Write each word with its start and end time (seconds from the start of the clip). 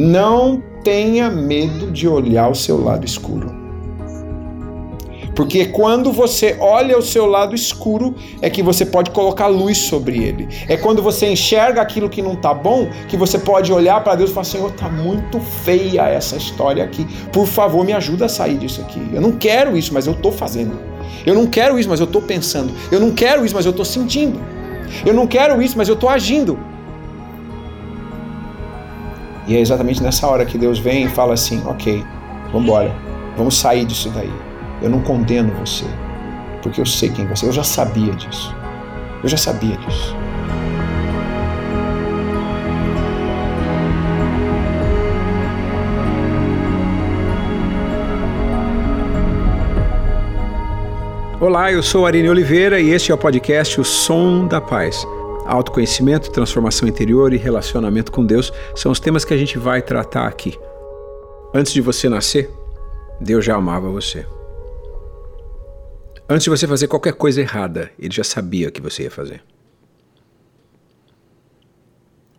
Não 0.00 0.62
tenha 0.82 1.28
medo 1.28 1.90
de 1.90 2.08
olhar 2.08 2.48
o 2.48 2.54
seu 2.54 2.82
lado 2.82 3.04
escuro. 3.04 3.54
Porque 5.36 5.66
quando 5.66 6.10
você 6.10 6.56
olha 6.58 6.96
o 6.96 7.02
seu 7.02 7.26
lado 7.26 7.54
escuro, 7.54 8.14
é 8.40 8.48
que 8.48 8.62
você 8.62 8.86
pode 8.86 9.10
colocar 9.10 9.46
luz 9.48 9.76
sobre 9.76 10.24
ele. 10.24 10.48
É 10.68 10.76
quando 10.78 11.02
você 11.02 11.26
enxerga 11.26 11.82
aquilo 11.82 12.08
que 12.08 12.22
não 12.22 12.32
está 12.32 12.54
bom, 12.54 12.88
que 13.08 13.16
você 13.16 13.38
pode 13.38 13.70
olhar 13.74 14.02
para 14.02 14.14
Deus 14.14 14.30
e 14.30 14.32
falar: 14.32 14.44
Senhor, 14.44 14.70
está 14.70 14.88
muito 14.88 15.38
feia 15.38 16.08
essa 16.08 16.34
história 16.34 16.82
aqui. 16.82 17.06
Por 17.30 17.46
favor, 17.46 17.84
me 17.84 17.92
ajuda 17.92 18.24
a 18.24 18.28
sair 18.28 18.56
disso 18.56 18.80
aqui. 18.80 19.06
Eu 19.12 19.20
não 19.20 19.32
quero 19.32 19.76
isso, 19.76 19.92
mas 19.92 20.06
eu 20.06 20.14
estou 20.14 20.32
fazendo. 20.32 20.80
Eu 21.26 21.34
não 21.34 21.46
quero 21.46 21.78
isso, 21.78 21.90
mas 21.90 22.00
eu 22.00 22.06
estou 22.06 22.22
pensando. 22.22 22.72
Eu 22.90 23.00
não 23.00 23.10
quero 23.10 23.44
isso, 23.44 23.54
mas 23.54 23.66
eu 23.66 23.70
estou 23.70 23.84
sentindo. 23.84 24.40
Eu 25.04 25.12
não 25.12 25.26
quero 25.26 25.60
isso, 25.60 25.76
mas 25.76 25.90
eu 25.90 25.94
estou 25.94 26.08
agindo. 26.08 26.69
E 29.50 29.56
é 29.56 29.60
exatamente 29.60 30.00
nessa 30.00 30.28
hora 30.28 30.46
que 30.46 30.56
Deus 30.56 30.78
vem 30.78 31.06
e 31.06 31.08
fala 31.08 31.34
assim: 31.34 31.60
ok, 31.66 32.04
vamos 32.52 32.68
embora, 32.68 32.94
vamos 33.36 33.58
sair 33.58 33.84
disso 33.84 34.08
daí. 34.10 34.32
Eu 34.80 34.88
não 34.88 35.02
condeno 35.02 35.52
você, 35.54 35.86
porque 36.62 36.80
eu 36.80 36.86
sei 36.86 37.08
quem 37.08 37.26
você 37.26 37.46
é. 37.46 37.48
Eu 37.48 37.52
já 37.52 37.64
sabia 37.64 38.12
disso. 38.12 38.54
Eu 39.24 39.28
já 39.28 39.36
sabia 39.36 39.76
disso. 39.76 40.16
Olá, 51.40 51.72
eu 51.72 51.82
sou 51.82 52.06
Arine 52.06 52.28
Oliveira 52.28 52.80
e 52.80 52.90
este 52.90 53.10
é 53.10 53.14
o 53.14 53.18
podcast 53.18 53.80
O 53.80 53.84
Som 53.84 54.46
da 54.46 54.60
Paz. 54.60 55.04
Autoconhecimento, 55.46 56.30
transformação 56.30 56.88
interior 56.88 57.32
e 57.32 57.36
relacionamento 57.36 58.12
com 58.12 58.24
Deus 58.24 58.52
são 58.74 58.92
os 58.92 59.00
temas 59.00 59.24
que 59.24 59.34
a 59.34 59.36
gente 59.36 59.58
vai 59.58 59.82
tratar 59.82 60.26
aqui. 60.26 60.58
Antes 61.52 61.72
de 61.72 61.80
você 61.80 62.08
nascer, 62.08 62.50
Deus 63.20 63.44
já 63.44 63.56
amava 63.56 63.90
você. 63.90 64.26
Antes 66.28 66.44
de 66.44 66.50
você 66.50 66.66
fazer 66.66 66.86
qualquer 66.86 67.14
coisa 67.14 67.40
errada, 67.40 67.90
Ele 67.98 68.14
já 68.14 68.22
sabia 68.22 68.68
o 68.68 68.72
que 68.72 68.80
você 68.80 69.02
ia 69.02 69.10
fazer. 69.10 69.42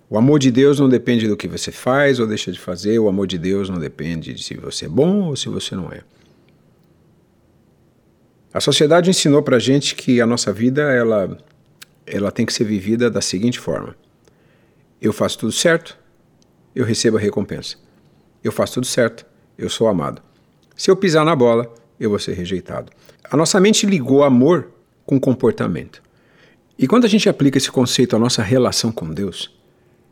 O 0.10 0.18
amor 0.18 0.40
de 0.40 0.52
Deus 0.52 0.80
não 0.80 0.90
depende 0.90 1.28
do 1.28 1.38
que 1.38 1.48
você 1.48 1.72
faz 1.72 2.20
ou 2.20 2.28
deixa 2.28 2.52
de 2.52 2.60
fazer, 2.60 3.00
o 3.00 3.08
amor 3.08 3.28
de 3.28 3.38
Deus 3.38 3.70
não 3.70 3.80
depende 3.80 4.34
de 4.34 4.44
se 4.44 4.56
você 4.56 4.86
é 4.86 4.90
bom 4.90 5.28
ou 5.28 5.36
se 5.36 5.48
você 5.48 5.76
não 5.76 5.92
é. 5.92 6.02
A 8.54 8.60
sociedade 8.60 9.10
ensinou 9.10 9.42
para 9.42 9.56
a 9.56 9.60
gente 9.60 9.96
que 9.96 10.20
a 10.20 10.26
nossa 10.26 10.52
vida 10.52 10.82
ela, 10.82 11.38
ela 12.06 12.32
tem 12.32 12.46
que 12.46 12.54
ser 12.54 12.64
vivida 12.64 13.10
da 13.10 13.22
seguinte 13.22 13.60
forma: 13.60 13.96
eu 15.02 15.12
faço 15.12 15.40
tudo 15.40 15.52
certo, 15.52 15.98
eu 16.76 16.86
recebo 16.86 17.18
a 17.18 17.20
recompensa. 17.20 17.78
Eu 18.44 18.52
faço 18.52 18.76
tudo 18.76 18.88
certo, 18.88 19.26
eu 19.58 19.70
sou 19.70 19.88
amado. 19.88 20.22
Se 20.76 20.90
eu 20.90 20.96
pisar 20.96 21.24
na 21.24 21.36
bola, 21.36 21.72
eu 22.00 22.10
vou 22.10 22.20
ser 22.20 22.34
rejeitado. 22.34 22.92
A 23.30 23.38
nossa 23.38 23.60
mente 23.60 23.86
ligou 23.86 24.24
amor 24.24 24.72
com 25.06 25.20
comportamento. 25.20 26.02
E 26.78 26.88
quando 26.88 27.06
a 27.06 27.08
gente 27.08 27.30
aplica 27.30 27.58
esse 27.58 27.72
conceito 27.72 28.16
à 28.16 28.20
nossa 28.20 28.42
relação 28.42 28.92
com 28.92 29.10
Deus, 29.10 29.56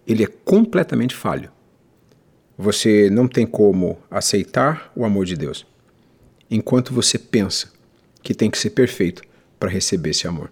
ele 0.06 0.24
é 0.24 0.28
completamente 0.28 1.16
falho. 1.16 1.52
Você 2.58 3.10
não 3.10 3.28
tem 3.28 3.46
como 3.48 3.98
aceitar 4.12 4.92
o 4.96 5.06
amor 5.06 5.26
de 5.26 5.36
Deus 5.36 5.66
enquanto 6.52 6.94
você 6.94 7.18
pensa 7.18 7.72
que 8.22 8.34
tem 8.34 8.50
que 8.50 8.58
ser 8.58 8.72
perfeito 8.72 9.22
para 9.60 9.70
receber 9.70 10.10
esse 10.10 10.28
amor. 10.28 10.52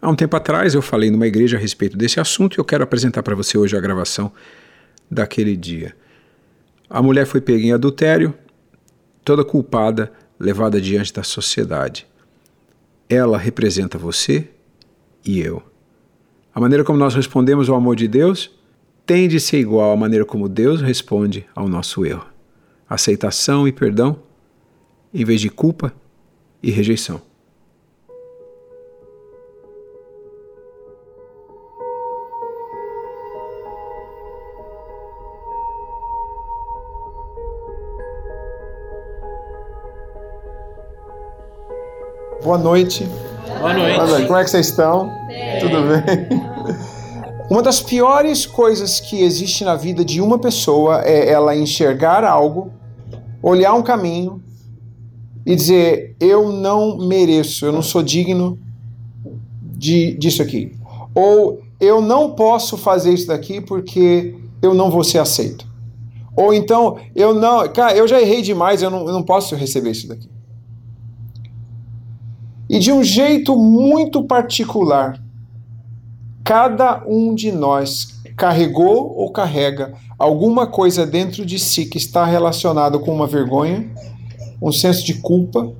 Há 0.00 0.08
um 0.08 0.14
tempo 0.14 0.36
atrás 0.36 0.74
eu 0.74 0.82
falei 0.82 1.10
numa 1.10 1.26
igreja 1.26 1.56
a 1.56 1.60
respeito 1.60 1.96
desse 1.96 2.20
assunto 2.20 2.54
e 2.54 2.60
eu 2.60 2.64
quero 2.64 2.84
apresentar 2.84 3.22
para 3.22 3.34
você 3.34 3.58
hoje 3.58 3.76
a 3.76 3.80
gravação 3.80 4.32
daquele 5.10 5.56
dia. 5.56 5.96
A 6.88 7.02
mulher 7.02 7.26
foi 7.26 7.40
pega 7.40 7.64
em 7.64 7.72
adultério, 7.72 8.32
toda 9.24 9.44
culpada, 9.44 10.12
levada 10.38 10.80
diante 10.80 11.12
da 11.12 11.22
sociedade. 11.22 12.06
Ela 13.08 13.36
representa 13.36 13.98
você 13.98 14.48
e 15.24 15.40
eu. 15.40 15.62
A 16.54 16.60
maneira 16.60 16.84
como 16.84 16.98
nós 16.98 17.14
respondemos 17.14 17.68
ao 17.68 17.76
amor 17.76 17.96
de 17.96 18.06
Deus 18.06 18.50
tem 19.04 19.26
de 19.26 19.40
ser 19.40 19.58
igual 19.58 19.92
à 19.92 19.96
maneira 19.96 20.24
como 20.24 20.48
Deus 20.48 20.80
responde 20.80 21.46
ao 21.54 21.68
nosso 21.68 22.04
erro. 22.06 22.26
Aceitação 22.88 23.66
e 23.66 23.72
perdão, 23.72 24.22
em 25.12 25.24
vez 25.24 25.40
de 25.40 25.48
culpa 25.48 25.92
e 26.62 26.70
rejeição. 26.70 27.27
Boa 42.48 42.56
noite. 42.56 43.06
Boa 43.60 43.74
noite. 43.74 44.26
Como 44.26 44.38
é 44.38 44.42
que 44.42 44.48
vocês 44.48 44.68
estão? 44.68 45.10
Bem. 45.26 45.60
Tudo 45.60 45.82
bem? 45.82 46.40
Uma 47.50 47.62
das 47.62 47.82
piores 47.82 48.46
coisas 48.46 49.00
que 49.00 49.20
existe 49.20 49.64
na 49.64 49.74
vida 49.74 50.02
de 50.02 50.18
uma 50.18 50.38
pessoa 50.38 51.02
é 51.02 51.30
ela 51.30 51.54
enxergar 51.54 52.24
algo, 52.24 52.72
olhar 53.42 53.74
um 53.74 53.82
caminho 53.82 54.42
e 55.44 55.54
dizer: 55.54 56.16
eu 56.18 56.50
não 56.50 56.96
mereço, 56.96 57.66
eu 57.66 57.72
não 57.72 57.82
sou 57.82 58.02
digno 58.02 58.58
de, 59.60 60.14
disso 60.14 60.40
aqui. 60.40 60.74
Ou 61.14 61.60
eu 61.78 62.00
não 62.00 62.30
posso 62.30 62.78
fazer 62.78 63.12
isso 63.12 63.26
daqui 63.26 63.60
porque 63.60 64.34
eu 64.62 64.72
não 64.72 64.90
vou 64.90 65.04
ser 65.04 65.18
aceito. 65.18 65.66
Ou 66.34 66.54
então, 66.54 66.96
eu 67.14 67.34
não, 67.34 67.68
cara, 67.68 67.94
eu 67.94 68.08
já 68.08 68.18
errei 68.18 68.40
demais, 68.40 68.80
eu 68.80 68.88
não, 68.88 69.06
eu 69.06 69.12
não 69.12 69.22
posso 69.22 69.54
receber 69.54 69.90
isso 69.90 70.08
daqui. 70.08 70.37
E 72.68 72.78
de 72.78 72.92
um 72.92 73.02
jeito 73.02 73.56
muito 73.56 74.22
particular, 74.24 75.18
cada 76.44 77.02
um 77.06 77.34
de 77.34 77.50
nós 77.50 78.20
carregou 78.36 79.14
ou 79.16 79.30
carrega 79.30 79.94
alguma 80.18 80.66
coisa 80.66 81.06
dentro 81.06 81.46
de 81.46 81.58
si 81.58 81.86
que 81.86 81.98
está 81.98 82.24
relacionado 82.24 83.00
com 83.00 83.14
uma 83.14 83.26
vergonha, 83.26 83.88
um 84.60 84.72
senso 84.72 85.04
de 85.04 85.14
culpa, 85.14 85.72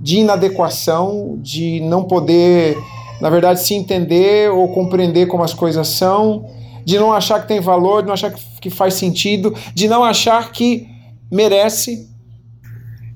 de 0.00 0.18
inadequação, 0.18 1.38
de 1.40 1.80
não 1.80 2.04
poder, 2.04 2.76
na 3.20 3.28
verdade, 3.28 3.60
se 3.60 3.74
entender 3.74 4.50
ou 4.50 4.68
compreender 4.68 5.26
como 5.26 5.42
as 5.42 5.52
coisas 5.52 5.88
são, 5.88 6.46
de 6.84 6.98
não 6.98 7.12
achar 7.12 7.40
que 7.40 7.48
tem 7.48 7.60
valor, 7.60 8.02
de 8.02 8.06
não 8.06 8.14
achar 8.14 8.32
que 8.60 8.70
faz 8.70 8.94
sentido, 8.94 9.52
de 9.74 9.88
não 9.88 10.04
achar 10.04 10.52
que 10.52 10.86
merece. 11.30 12.08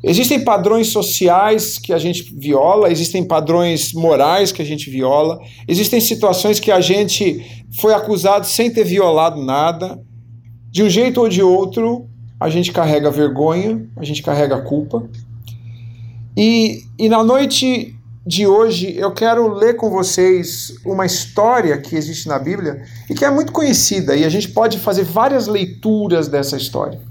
Existem 0.02 0.42
padrões 0.42 0.88
sociais 0.88 1.78
que 1.78 1.92
a 1.92 1.98
gente 1.98 2.34
viola, 2.34 2.90
existem 2.90 3.22
padrões 3.22 3.92
morais 3.92 4.50
que 4.50 4.62
a 4.62 4.64
gente 4.64 4.88
viola, 4.88 5.38
existem 5.68 6.00
situações 6.00 6.58
que 6.58 6.72
a 6.72 6.80
gente 6.80 7.64
foi 7.78 7.92
acusado 7.92 8.46
sem 8.46 8.70
ter 8.70 8.84
violado 8.84 9.42
nada. 9.42 10.00
De 10.70 10.82
um 10.82 10.88
jeito 10.88 11.20
ou 11.20 11.28
de 11.28 11.42
outro, 11.42 12.08
a 12.38 12.48
gente 12.48 12.72
carrega 12.72 13.10
vergonha, 13.10 13.86
a 13.96 14.04
gente 14.04 14.22
carrega 14.22 14.62
culpa. 14.62 15.06
E, 16.34 16.82
e 16.98 17.08
na 17.08 17.22
noite 17.22 17.94
de 18.26 18.46
hoje 18.46 18.94
eu 18.96 19.12
quero 19.12 19.52
ler 19.52 19.76
com 19.76 19.90
vocês 19.90 20.74
uma 20.86 21.04
história 21.04 21.76
que 21.76 21.96
existe 21.96 22.28
na 22.28 22.38
Bíblia 22.38 22.82
e 23.10 23.14
que 23.14 23.24
é 23.24 23.30
muito 23.30 23.52
conhecida, 23.52 24.16
e 24.16 24.24
a 24.24 24.28
gente 24.30 24.48
pode 24.48 24.78
fazer 24.78 25.04
várias 25.04 25.46
leituras 25.46 26.28
dessa 26.28 26.56
história. 26.56 27.09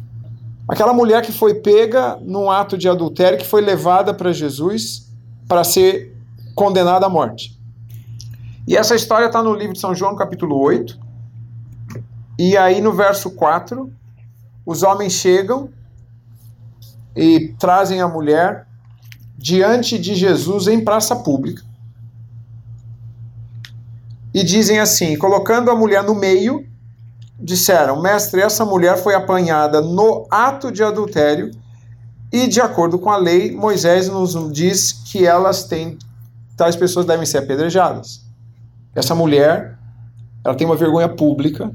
Aquela 0.69 0.93
mulher 0.93 1.23
que 1.23 1.31
foi 1.31 1.55
pega 1.55 2.19
num 2.21 2.51
ato 2.51 2.77
de 2.77 2.87
adultério, 2.87 3.39
que 3.39 3.45
foi 3.45 3.59
levada 3.59 4.13
para 4.13 4.31
Jesus 4.31 5.11
para 5.47 5.63
ser 5.63 6.15
condenada 6.53 7.07
à 7.07 7.09
morte. 7.09 7.59
E 8.67 8.77
essa 8.77 8.93
história 8.93 9.25
está 9.25 9.41
no 9.41 9.55
livro 9.55 9.73
de 9.73 9.79
São 9.79 9.95
João, 9.95 10.15
capítulo 10.15 10.55
8. 10.59 10.99
E 12.37 12.55
aí 12.55 12.81
no 12.81 12.93
verso 12.93 13.31
4, 13.31 13.91
os 14.63 14.83
homens 14.83 15.13
chegam 15.13 15.71
e 17.15 17.55
trazem 17.57 17.99
a 17.99 18.07
mulher 18.07 18.67
diante 19.35 19.97
de 19.97 20.13
Jesus 20.13 20.67
em 20.67 20.85
praça 20.85 21.15
pública. 21.15 21.63
E 24.31 24.43
dizem 24.43 24.77
assim: 24.79 25.17
colocando 25.17 25.71
a 25.71 25.75
mulher 25.75 26.03
no 26.03 26.13
meio, 26.13 26.68
disseram: 27.39 28.01
Mestre, 28.01 28.41
essa 28.41 28.65
mulher 28.65 28.97
foi 28.97 29.15
apanhada 29.15 29.81
no 29.81 30.27
ato 30.29 30.71
de 30.71 30.83
adultério 30.83 31.51
e, 32.31 32.47
de 32.47 32.61
acordo 32.61 32.99
com 32.99 33.09
a 33.09 33.17
lei, 33.17 33.55
Moisés 33.55 34.07
nos 34.07 34.51
diz 34.51 34.91
que 34.91 35.25
elas 35.25 35.63
têm, 35.63 35.97
tais 36.55 36.75
pessoas 36.75 37.05
devem 37.05 37.25
ser 37.25 37.39
apedrejadas. 37.39 38.21
Essa 38.93 39.15
mulher, 39.15 39.77
ela 40.43 40.55
tem 40.55 40.67
uma 40.67 40.75
vergonha 40.75 41.09
pública 41.09 41.73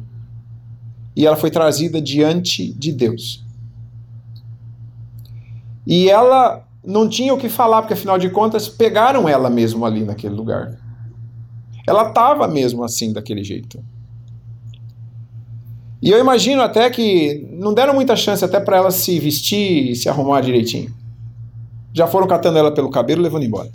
e 1.17 1.27
ela 1.27 1.37
foi 1.37 1.51
trazida 1.51 2.01
diante 2.01 2.73
de 2.73 2.93
Deus. 2.93 3.45
E 5.87 6.09
ela 6.09 6.65
não 6.85 7.09
tinha 7.09 7.33
o 7.33 7.39
que 7.39 7.49
falar, 7.49 7.83
porque 7.83 7.95
afinal 7.95 8.19
de 8.19 8.31
contas 8.31 8.69
pegaram 8.69 9.29
ela 9.29 9.51
mesmo 9.51 9.85
ali 9.85 10.05
naquele 10.05 10.35
lugar. 10.35 10.79
Ela 11.87 12.09
estava 12.09 12.47
mesmo 12.49 12.85
assim, 12.85 13.13
daquele 13.13 13.43
jeito. 13.45 13.83
E 16.05 16.11
eu 16.11 16.21
imagino 16.21 16.61
até 16.61 16.91
que 16.91 17.49
não 17.51 17.73
deram 17.73 17.95
muita 17.95 18.15
chance 18.15 18.45
até 18.45 18.61
para 18.61 18.77
ela 18.77 18.91
se 18.91 19.19
vestir 19.19 19.91
e 19.91 19.97
se 19.97 20.07
arrumar 20.07 20.43
direitinho. 20.43 20.95
Já 21.95 22.07
foram 22.07 22.27
catando 22.27 22.59
ela 22.59 22.71
pelo 22.75 22.91
cabelo 22.91 23.23
e 23.23 23.25
levando 23.25 23.47
embora. 23.47 23.73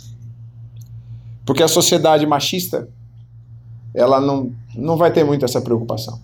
Porque 1.44 1.60
a 1.60 1.66
sociedade 1.66 2.24
machista, 2.24 2.88
ela 3.92 4.20
não, 4.20 4.54
não 4.76 4.96
vai 4.96 5.12
ter 5.12 5.24
muito 5.24 5.44
essa 5.44 5.60
preocupação. 5.60 6.20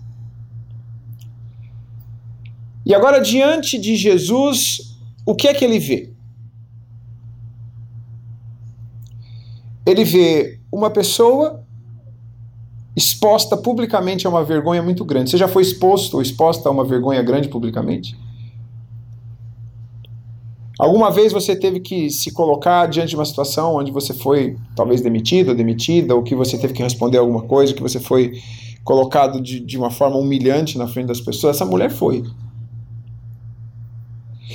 E 2.85 2.95
agora, 2.95 3.19
diante 3.19 3.77
de 3.77 3.97
Jesus, 3.97 4.97
o 5.25 5.35
que 5.35 5.49
é 5.49 5.53
que 5.53 5.65
ele 5.65 5.77
vê? 5.77 6.13
Ele 9.85 10.05
vê 10.05 10.57
uma 10.71 10.89
pessoa 10.89 11.66
exposta 12.97 13.55
publicamente 13.55 14.25
a 14.25 14.29
uma 14.29 14.43
vergonha 14.43 14.81
muito 14.81 15.05
grande. 15.05 15.29
Você 15.29 15.37
já 15.37 15.47
foi 15.47 15.61
exposto 15.61 16.15
ou 16.15 16.21
exposta 16.21 16.67
a 16.67 16.71
uma 16.71 16.83
vergonha 16.83 17.21
grande 17.21 17.47
publicamente? 17.47 18.17
Alguma 20.79 21.11
vez 21.11 21.31
você 21.31 21.55
teve 21.55 21.79
que 21.79 22.09
se 22.09 22.31
colocar 22.31 22.87
diante 22.87 23.09
de 23.09 23.15
uma 23.15 23.25
situação 23.25 23.75
onde 23.75 23.91
você 23.91 24.15
foi 24.15 24.57
talvez 24.75 24.99
demitido 24.99 25.49
ou 25.49 25.55
demitida, 25.55 26.15
ou 26.15 26.23
que 26.23 26.33
você 26.33 26.57
teve 26.57 26.73
que 26.73 26.81
responder 26.81 27.19
alguma 27.19 27.43
coisa, 27.43 27.71
que 27.71 27.83
você 27.83 27.99
foi 27.99 28.41
colocado 28.83 29.39
de, 29.39 29.59
de 29.59 29.77
uma 29.77 29.91
forma 29.91 30.17
humilhante 30.17 30.75
na 30.75 30.87
frente 30.87 31.07
das 31.07 31.21
pessoas? 31.21 31.55
Essa 31.55 31.65
mulher 31.65 31.91
foi. 31.91 32.23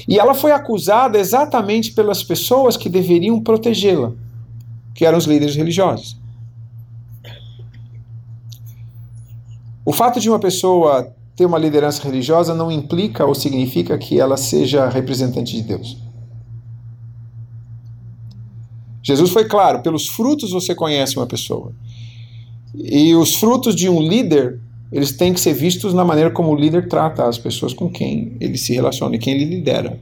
E 0.08 0.18
ela 0.18 0.34
foi 0.34 0.50
acusada 0.50 1.16
exatamente 1.16 1.92
pelas 1.92 2.24
pessoas 2.24 2.76
que 2.76 2.88
deveriam 2.88 3.40
protegê-la, 3.40 4.12
que 4.96 5.06
eram 5.06 5.18
os 5.18 5.26
líderes 5.26 5.54
religiosos. 5.54 6.21
O 9.84 9.92
fato 9.92 10.20
de 10.20 10.28
uma 10.28 10.38
pessoa 10.38 11.12
ter 11.34 11.44
uma 11.46 11.58
liderança 11.58 12.02
religiosa 12.02 12.54
não 12.54 12.70
implica 12.70 13.24
ou 13.24 13.34
significa 13.34 13.98
que 13.98 14.20
ela 14.20 14.36
seja 14.36 14.88
representante 14.88 15.56
de 15.56 15.62
Deus. 15.62 15.96
Jesus 19.02 19.30
foi 19.30 19.46
claro: 19.46 19.82
pelos 19.82 20.06
frutos 20.06 20.52
você 20.52 20.74
conhece 20.74 21.16
uma 21.16 21.26
pessoa. 21.26 21.72
E 22.74 23.14
os 23.14 23.34
frutos 23.34 23.74
de 23.74 23.88
um 23.88 24.00
líder, 24.00 24.60
eles 24.90 25.12
têm 25.12 25.34
que 25.34 25.40
ser 25.40 25.52
vistos 25.52 25.92
na 25.92 26.04
maneira 26.04 26.30
como 26.30 26.52
o 26.52 26.56
líder 26.56 26.88
trata 26.88 27.26
as 27.26 27.36
pessoas 27.36 27.74
com 27.74 27.90
quem 27.90 28.36
ele 28.40 28.56
se 28.56 28.72
relaciona 28.72 29.16
e 29.16 29.18
quem 29.18 29.34
ele 29.34 29.44
lidera. 29.44 29.98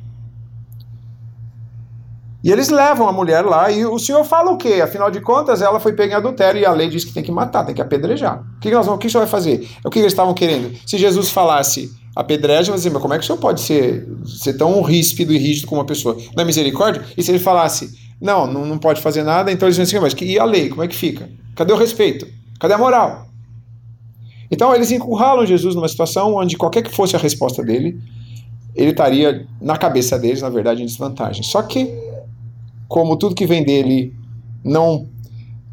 E 2.43 2.51
eles 2.51 2.71
levam 2.71 3.07
a 3.07 3.13
mulher 3.13 3.45
lá 3.45 3.71
e 3.71 3.85
o 3.85 3.99
senhor 3.99 4.25
fala 4.25 4.51
o 4.51 4.57
quê? 4.57 4.81
Afinal 4.83 5.11
de 5.11 5.21
contas, 5.21 5.61
ela 5.61 5.79
foi 5.79 5.93
pega 5.93 6.15
em 6.15 6.17
adultério 6.17 6.61
e 6.61 6.65
a 6.65 6.73
lei 6.73 6.89
diz 6.89 7.05
que 7.05 7.13
tem 7.13 7.23
que 7.23 7.31
matar, 7.31 7.65
tem 7.65 7.75
que 7.75 7.83
apedrejar. 7.83 8.43
O 8.57 8.61
que, 8.61 8.71
nós 8.71 8.87
vamos, 8.87 8.97
o 8.97 8.99
que 8.99 9.09
o 9.09 9.11
senhor 9.11 9.23
vai 9.23 9.31
fazer? 9.31 9.69
É 9.85 9.87
o 9.87 9.91
que 9.91 9.99
eles 9.99 10.13
estavam 10.13 10.33
querendo. 10.33 10.75
Se 10.87 10.97
Jesus 10.97 11.29
falasse 11.29 11.91
apedreja, 12.17 12.73
mas 12.73 12.87
como 12.87 13.13
é 13.13 13.19
que 13.19 13.25
o 13.25 13.27
senhor 13.27 13.39
pode 13.39 13.61
ser, 13.61 14.09
ser 14.25 14.55
tão 14.55 14.81
ríspido 14.81 15.35
e 15.35 15.39
rígido 15.39 15.67
com 15.67 15.75
uma 15.75 15.85
pessoa? 15.85 16.17
Não 16.35 16.43
é 16.43 16.47
misericórdia? 16.47 17.05
E 17.15 17.23
se 17.23 17.31
ele 17.31 17.39
falasse, 17.39 17.91
não, 18.19 18.47
não, 18.47 18.65
não 18.65 18.79
pode 18.79 19.03
fazer 19.03 19.23
nada, 19.23 19.53
então 19.53 19.69
eles 19.69 19.77
vão 19.77 19.85
dizer, 19.85 20.01
mas 20.01 20.15
e 20.19 20.39
a 20.39 20.45
lei? 20.45 20.71
Como 20.71 20.83
é 20.83 20.89
que 20.89 20.97
fica? 20.97 21.29
Cadê 21.55 21.75
o 21.75 21.77
respeito? 21.77 22.27
Cadê 22.59 22.73
a 22.73 22.79
moral? 22.79 23.27
Então 24.51 24.75
eles 24.75 24.91
encurralam 24.91 25.45
Jesus 25.45 25.75
numa 25.75 25.89
situação 25.89 26.35
onde 26.35 26.57
qualquer 26.57 26.83
que 26.83 26.91
fosse 26.91 27.15
a 27.15 27.19
resposta 27.19 27.63
dele, 27.63 28.01
ele 28.75 28.91
estaria 28.91 29.47
na 29.61 29.77
cabeça 29.77 30.19
deles, 30.19 30.43
na 30.43 30.49
verdade, 30.49 30.83
em 30.83 30.87
desvantagem. 30.87 31.43
Só 31.43 31.63
que 31.63 32.10
como 32.91 33.17
tudo 33.17 33.37
que 33.37 33.47
vem 33.47 33.65
dele 33.65 34.13
não 34.65 35.09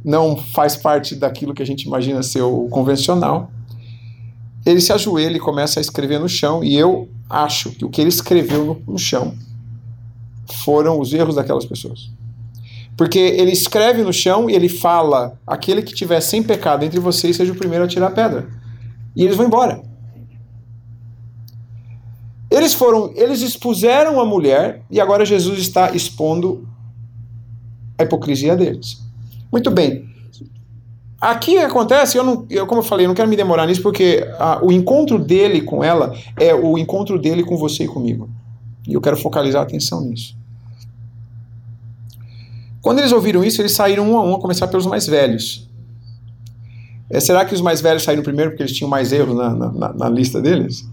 não 0.06 0.38
faz 0.38 0.78
parte 0.78 1.16
daquilo 1.16 1.54
que 1.54 1.64
a 1.64 1.66
gente 1.66 1.82
imagina 1.82 2.24
ser 2.24 2.44
o 2.44 2.70
convencional, 2.70 3.52
ele 4.66 4.80
se 4.80 4.94
ajoelha 4.94 5.36
e 5.36 5.40
começa 5.40 5.80
a 5.80 5.82
escrever 5.82 6.18
no 6.18 6.30
chão, 6.30 6.64
e 6.64 6.78
eu 6.78 7.10
acho 7.30 7.72
que 7.72 7.84
o 7.84 7.90
que 7.90 8.00
ele 8.00 8.10
escreveu 8.10 8.64
no, 8.64 8.94
no 8.94 8.98
chão 8.98 9.34
foram 10.64 10.98
os 10.98 11.12
erros 11.12 11.36
daquelas 11.36 11.66
pessoas. 11.66 12.10
Porque 12.96 13.20
ele 13.20 13.52
escreve 13.52 14.02
no 14.04 14.14
chão 14.14 14.50
e 14.50 14.54
ele 14.54 14.70
fala: 14.70 15.38
aquele 15.46 15.82
que 15.82 15.94
tiver 15.94 16.22
sem 16.22 16.42
pecado 16.42 16.86
entre 16.86 17.00
vocês 17.00 17.36
seja 17.36 17.52
o 17.52 17.58
primeiro 17.58 17.84
a 17.84 17.88
tirar 17.88 18.08
a 18.08 18.12
pedra. 18.12 18.48
E 19.16 19.24
eles 19.24 19.36
vão 19.36 19.48
embora. 19.48 19.82
Eles 22.50 22.74
foram, 22.74 23.12
eles 23.16 23.42
expuseram 23.42 24.22
a 24.22 24.26
mulher 24.26 24.84
e 24.90 25.02
agora 25.02 25.26
Jesus 25.26 25.60
está 25.60 25.92
expondo 25.92 26.66
a 27.98 28.04
hipocrisia 28.04 28.56
deles. 28.56 29.02
Muito 29.52 29.72
bem. 29.72 30.08
Aqui 31.20 31.58
acontece, 31.58 32.18
eu 32.18 32.24
não, 32.24 32.46
eu, 32.50 32.68
como 32.68 32.82
eu 32.82 32.86
falei, 32.86 33.06
eu 33.06 33.08
não 33.08 33.16
quero 33.16 33.28
me 33.28 33.36
demorar 33.36 33.66
nisso, 33.66 33.82
porque 33.82 34.24
a, 34.38 34.64
o 34.64 34.72
encontro 34.72 35.18
dele 35.18 35.62
com 35.62 35.84
ela 35.84 36.16
é 36.40 36.54
o 36.54 36.78
encontro 36.78 37.18
dele 37.18 37.44
com 37.44 37.58
você 37.58 37.86
e 37.86 37.88
comigo. 37.88 38.30
E 38.88 38.94
eu 38.94 39.02
quero 39.02 39.18
focalizar 39.18 39.62
a 39.62 39.66
atenção 39.66 40.02
nisso. 40.02 40.38
Quando 42.82 43.00
eles 43.00 43.12
ouviram 43.12 43.44
isso, 43.44 43.62
eles 43.62 43.74
saíram 43.74 44.10
um 44.10 44.18
a 44.18 44.24
um, 44.24 44.36
a 44.36 44.40
começar 44.40 44.68
pelos 44.68 44.86
mais 44.86 45.08
velhos. 45.08 45.68
É, 47.10 47.20
será 47.20 47.44
que 47.46 47.54
os 47.54 47.62
mais 47.62 47.82
velhos 47.82 48.04
saíram 48.04 48.22
primeiro 48.22 48.52
porque 48.52 48.64
eles 48.64 48.76
tinham 48.76 48.90
mais 48.90 49.12
erros 49.12 49.36
na, 49.36 49.50
na, 49.54 49.94
na 49.94 50.10
lista 50.10 50.40
deles? 50.40 50.88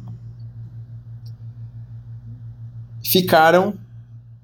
Ficaram, 3.05 3.75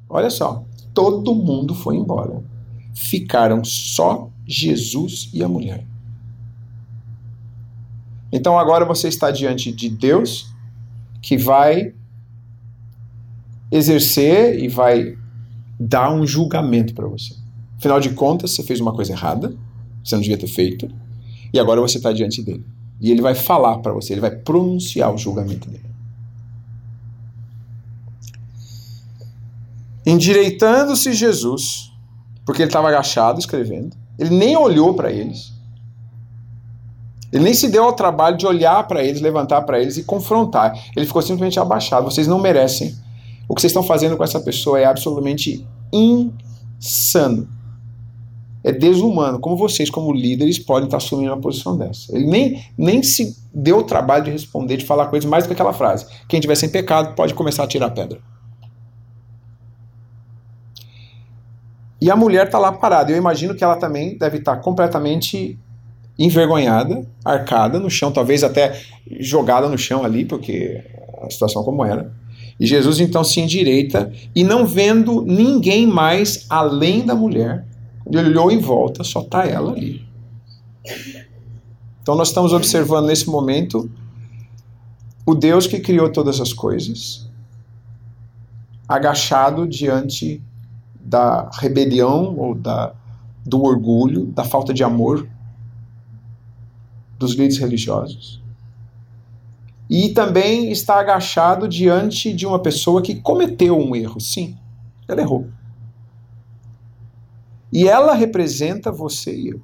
olha 0.09 0.29
só, 0.29 0.63
todo 1.01 1.35
mundo 1.35 1.75
foi 1.75 1.97
embora 1.97 2.43
ficaram 2.95 3.65
só 3.65 4.29
Jesus 4.47 5.31
e 5.33 5.43
a 5.43 5.49
mulher. 5.49 5.87
Então 8.31 8.59
agora 8.59 8.85
você 8.85 9.09
está 9.09 9.31
diante 9.31 9.73
de 9.73 9.89
Deus 9.89 10.53
que 11.23 11.37
vai 11.37 11.95
exercer 13.71 14.63
e 14.63 14.69
vai 14.69 15.17
dar 15.79 16.13
um 16.13 16.27
julgamento 16.27 16.95
para 16.95 17.09
você. 17.09 17.35
Afinal 17.79 18.01
de 18.01 18.11
contas, 18.11 18.51
você 18.51 18.63
fez 18.63 18.81
uma 18.81 18.93
coisa 18.93 19.13
errada, 19.13 19.57
você 20.05 20.15
não 20.15 20.23
devia 20.23 20.37
ter 20.37 20.47
feito, 20.47 20.89
e 21.53 21.59
agora 21.59 21.81
você 21.81 21.97
está 21.97 22.13
diante 22.13 22.43
dele. 22.43 22.65
E 23.01 23.11
ele 23.11 23.23
vai 23.23 23.35
falar 23.35 23.79
para 23.79 23.93
você, 23.93 24.13
ele 24.13 24.21
vai 24.21 24.31
pronunciar 24.31 25.13
o 25.13 25.19
julgamento 25.19 25.71
dele. 25.71 25.90
Endireitando-se 30.07 31.13
Jesus, 31.13 31.93
porque 32.45 32.63
ele 32.63 32.69
estava 32.69 32.89
agachado 32.89 33.39
escrevendo. 33.39 33.97
Ele 34.19 34.31
nem 34.31 34.57
olhou 34.57 34.95
para 34.95 35.11
eles. 35.11 35.53
Ele 37.33 37.45
nem 37.45 37.55
se 37.55 37.69
deu 37.69 37.85
ao 37.85 37.93
trabalho 37.93 38.37
de 38.37 38.47
olhar 38.47 38.87
para 38.87 39.05
eles, 39.05 39.21
levantar 39.21 39.63
para 39.63 39.81
eles 39.81 39.97
e 39.97 40.03
confrontar. 40.03 40.75
Ele 40.97 41.07
ficou 41.07 41.23
simplesmente 41.23 41.61
abaixado. 41.61 42.05
Vocês 42.05 42.27
não 42.27 42.41
merecem. 42.41 42.95
O 43.49 43.55
que 43.55 43.61
vocês 43.61 43.71
estão 43.71 43.83
fazendo 43.83 44.17
com 44.17 44.25
essa 44.25 44.41
pessoa 44.41 44.81
é 44.81 44.85
absolutamente 44.85 45.67
insano. 45.93 47.49
É 48.63 48.73
desumano. 48.73 49.39
Como 49.39 49.57
vocês, 49.57 49.89
como 49.89 50.13
líderes, 50.13 50.59
podem 50.59 50.85
estar 50.85 50.97
assumindo 50.97 51.33
uma 51.33 51.41
posição 51.41 51.77
dessa. 51.77 52.15
Ele 52.15 52.27
nem, 52.27 52.65
nem 52.77 53.03
se 53.03 53.37
deu 53.55 53.79
o 53.79 53.85
trabalho 53.85 54.25
de 54.25 54.31
responder, 54.31 54.77
de 54.77 54.85
falar 54.85 55.07
coisas 55.07 55.29
mais 55.29 55.45
do 55.45 55.49
que 55.49 55.55
aquela 55.55 55.73
frase. 55.73 56.07
Quem 56.29 56.41
tiver 56.41 56.57
sem 56.57 56.69
pecado 56.69 57.15
pode 57.15 57.33
começar 57.33 57.65
a 57.65 57.67
tirar 57.67 57.91
pedra. 57.91 58.21
E 62.01 62.11
a 62.11 62.17
mulher 62.17 62.47
está 62.47 62.59
lá 62.59 62.73
parada. 62.73 63.13
Eu 63.13 63.17
imagino 63.17 63.55
que 63.55 63.63
ela 63.63 63.77
também 63.77 64.17
deve 64.17 64.39
estar 64.39 64.57
tá 64.57 64.63
completamente 64.63 65.59
envergonhada, 66.19 67.07
arcada 67.25 67.79
no 67.79 67.91
chão, 67.91 68.13
talvez 68.13 68.45
até 68.45 68.81
jogada 69.19 69.69
no 69.69 69.79
chão 69.79 70.05
ali, 70.05 70.25
porque 70.25 70.83
a 71.23 71.31
situação 71.31 71.63
como 71.63 71.85
era. 71.85 72.13
E 72.59 72.67
Jesus 72.67 73.01
então 73.01 73.25
se 73.25 73.41
endireita 73.41 74.13
e 74.35 74.45
não 74.45 74.67
vendo 74.67 75.23
ninguém 75.23 75.87
mais 75.87 76.45
além 76.51 77.05
da 77.05 77.15
mulher, 77.15 77.65
ele 78.07 78.19
olhou 78.19 78.51
em 78.51 78.59
volta, 78.59 79.03
só 79.03 79.21
está 79.21 79.47
ela 79.47 79.73
ali. 79.73 80.05
Então 82.03 82.15
nós 82.15 82.29
estamos 82.29 82.53
observando 82.53 83.07
nesse 83.07 83.29
momento 83.31 83.91
o 85.25 85.35
Deus 85.35 85.67
que 85.67 85.81
criou 85.81 86.11
todas 86.11 86.41
as 86.41 86.53
coisas, 86.53 87.27
agachado 88.87 89.67
diante 89.67 90.43
da 91.03 91.51
rebelião 91.53 92.37
ou 92.37 92.55
da, 92.55 92.93
do 93.45 93.63
orgulho, 93.63 94.27
da 94.27 94.45
falta 94.45 94.73
de 94.73 94.85
amor 94.85 95.29
dos 97.19 97.33
líderes 97.33 97.59
religiosos. 97.59 98.43
E 99.89 100.11
também 100.11 100.71
está 100.71 101.01
agachado 101.01 101.67
diante 101.67 102.33
de 102.33 102.47
uma 102.47 102.61
pessoa 102.61 103.03
que 103.03 103.17
cometeu 103.17 103.77
um 103.77 103.95
erro. 103.97 104.21
Sim, 104.21 104.57
ela 105.09 105.21
errou. 105.21 105.49
E 107.73 107.89
ela 107.89 108.15
representa 108.15 108.93
você 108.93 109.35
e 109.37 109.49
eu. 109.49 109.61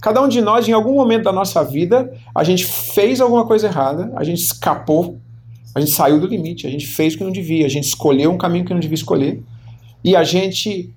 Cada 0.00 0.22
um 0.22 0.28
de 0.28 0.40
nós, 0.40 0.68
em 0.68 0.72
algum 0.72 0.94
momento 0.94 1.24
da 1.24 1.32
nossa 1.32 1.62
vida, 1.64 2.12
a 2.34 2.44
gente 2.44 2.64
fez 2.64 3.20
alguma 3.20 3.46
coisa 3.46 3.66
errada, 3.66 4.12
a 4.16 4.22
gente 4.24 4.40
escapou 4.40 5.20
a 5.74 5.80
gente 5.80 5.92
saiu 5.92 6.20
do 6.20 6.26
limite, 6.26 6.66
a 6.66 6.70
gente 6.70 6.86
fez 6.86 7.14
o 7.14 7.18
que 7.18 7.24
não 7.24 7.32
devia, 7.32 7.66
a 7.66 7.68
gente 7.68 7.84
escolheu 7.84 8.30
um 8.30 8.38
caminho 8.38 8.64
que 8.64 8.72
não 8.72 8.80
devia 8.80 8.94
escolher. 8.94 9.42
E 10.02 10.16
a 10.16 10.24
gente, 10.24 10.92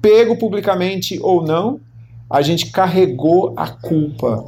pego 0.00 0.36
publicamente 0.36 1.18
ou 1.20 1.42
não, 1.44 1.80
a 2.28 2.40
gente 2.42 2.70
carregou 2.70 3.52
a 3.56 3.68
culpa 3.68 4.42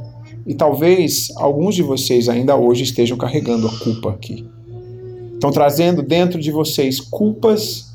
E 0.47 0.53
talvez 0.53 1.31
alguns 1.37 1.75
de 1.75 1.83
vocês 1.83 2.27
ainda 2.29 2.55
hoje 2.55 2.83
estejam 2.83 3.17
carregando 3.17 3.67
a 3.67 3.79
culpa 3.79 4.11
aqui. 4.11 4.47
Estão 5.33 5.51
trazendo 5.51 6.03
dentro 6.03 6.39
de 6.39 6.51
vocês 6.51 6.99
culpas, 6.99 7.91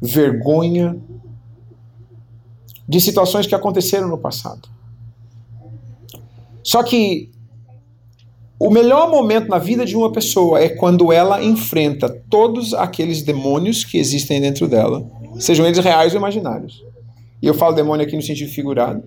vergonha 0.00 0.96
de 2.88 3.00
situações 3.00 3.46
que 3.46 3.54
aconteceram 3.54 4.08
no 4.08 4.18
passado. 4.18 4.68
Só 6.62 6.82
que 6.82 7.30
o 8.60 8.70
melhor 8.70 9.10
momento 9.10 9.48
na 9.48 9.56
vida 9.56 9.86
de 9.86 9.96
uma 9.96 10.12
pessoa 10.12 10.60
é 10.60 10.68
quando 10.68 11.10
ela 11.10 11.42
enfrenta 11.42 12.10
todos 12.28 12.74
aqueles 12.74 13.22
demônios 13.22 13.84
que 13.84 13.96
existem 13.96 14.38
dentro 14.38 14.68
dela, 14.68 15.10
sejam 15.38 15.64
eles 15.64 15.78
reais 15.78 16.12
ou 16.12 16.18
imaginários. 16.18 16.84
E 17.40 17.46
eu 17.46 17.54
falo 17.54 17.74
demônio 17.74 18.04
aqui 18.04 18.14
no 18.14 18.20
sentido 18.20 18.52
figurado. 18.52 19.02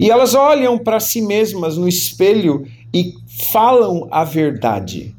E 0.00 0.10
elas 0.10 0.34
olham 0.34 0.78
para 0.78 0.98
si 0.98 1.20
mesmas 1.20 1.76
no 1.76 1.86
espelho 1.86 2.66
e 2.92 3.12
falam 3.52 4.08
a 4.10 4.24
verdade, 4.24 5.14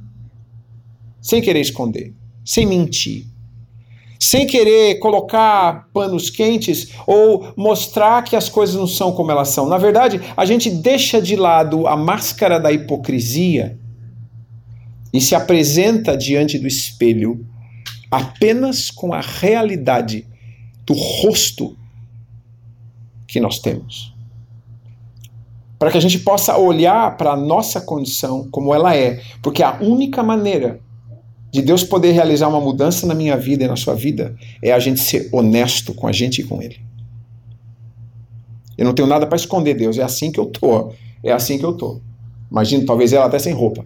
sem 1.21 1.39
querer 1.39 1.61
esconder, 1.61 2.15
sem 2.43 2.65
mentir, 2.65 3.27
sem 4.27 4.45
querer 4.45 4.99
colocar 4.99 5.87
panos 5.93 6.29
quentes 6.29 6.89
ou 7.07 7.53
mostrar 7.55 8.21
que 8.23 8.35
as 8.35 8.49
coisas 8.49 8.75
não 8.75 8.85
são 8.85 9.13
como 9.13 9.31
elas 9.31 9.47
são. 9.49 9.69
Na 9.69 9.77
verdade, 9.77 10.19
a 10.35 10.43
gente 10.43 10.69
deixa 10.69 11.21
de 11.21 11.37
lado 11.37 11.87
a 11.87 11.95
máscara 11.95 12.59
da 12.59 12.69
hipocrisia 12.69 13.79
e 15.13 15.21
se 15.21 15.33
apresenta 15.33 16.17
diante 16.17 16.59
do 16.59 16.67
espelho 16.67 17.47
apenas 18.11 18.91
com 18.91 19.13
a 19.13 19.21
realidade 19.21 20.27
do 20.85 20.93
rosto 20.93 21.77
que 23.25 23.39
nós 23.39 23.59
temos. 23.59 24.13
Para 25.79 25.89
que 25.89 25.97
a 25.97 26.01
gente 26.01 26.19
possa 26.19 26.57
olhar 26.57 27.15
para 27.15 27.31
a 27.31 27.37
nossa 27.37 27.79
condição 27.79 28.49
como 28.51 28.75
ela 28.75 28.93
é, 28.93 29.21
porque 29.41 29.63
a 29.63 29.79
única 29.79 30.21
maneira 30.21 30.81
de 31.57 31.63
Deus 31.63 31.83
poder 31.83 32.11
realizar 32.11 32.47
uma 32.47 32.61
mudança 32.61 33.07
na 33.07 33.15
minha 33.15 33.35
vida 33.35 33.63
e 33.63 33.67
na 33.67 33.75
sua 33.75 33.95
vida 33.95 34.35
é 34.61 34.71
a 34.71 34.77
gente 34.77 34.99
ser 34.99 35.27
honesto 35.31 35.91
com 35.91 36.07
a 36.07 36.11
gente 36.11 36.41
e 36.41 36.43
com 36.43 36.61
Ele. 36.61 36.79
Eu 38.77 38.85
não 38.85 38.93
tenho 38.93 39.07
nada 39.07 39.25
para 39.25 39.35
esconder, 39.35 39.73
Deus. 39.73 39.97
É 39.97 40.03
assim 40.03 40.31
que 40.31 40.39
eu 40.39 40.45
tô. 40.45 40.93
É 41.23 41.31
assim 41.31 41.57
que 41.57 41.65
eu 41.65 41.73
tô. 41.73 41.99
Imagina, 42.51 42.85
talvez 42.85 43.11
ela 43.11 43.25
até 43.25 43.39
sem 43.39 43.53
roupa. 43.53 43.83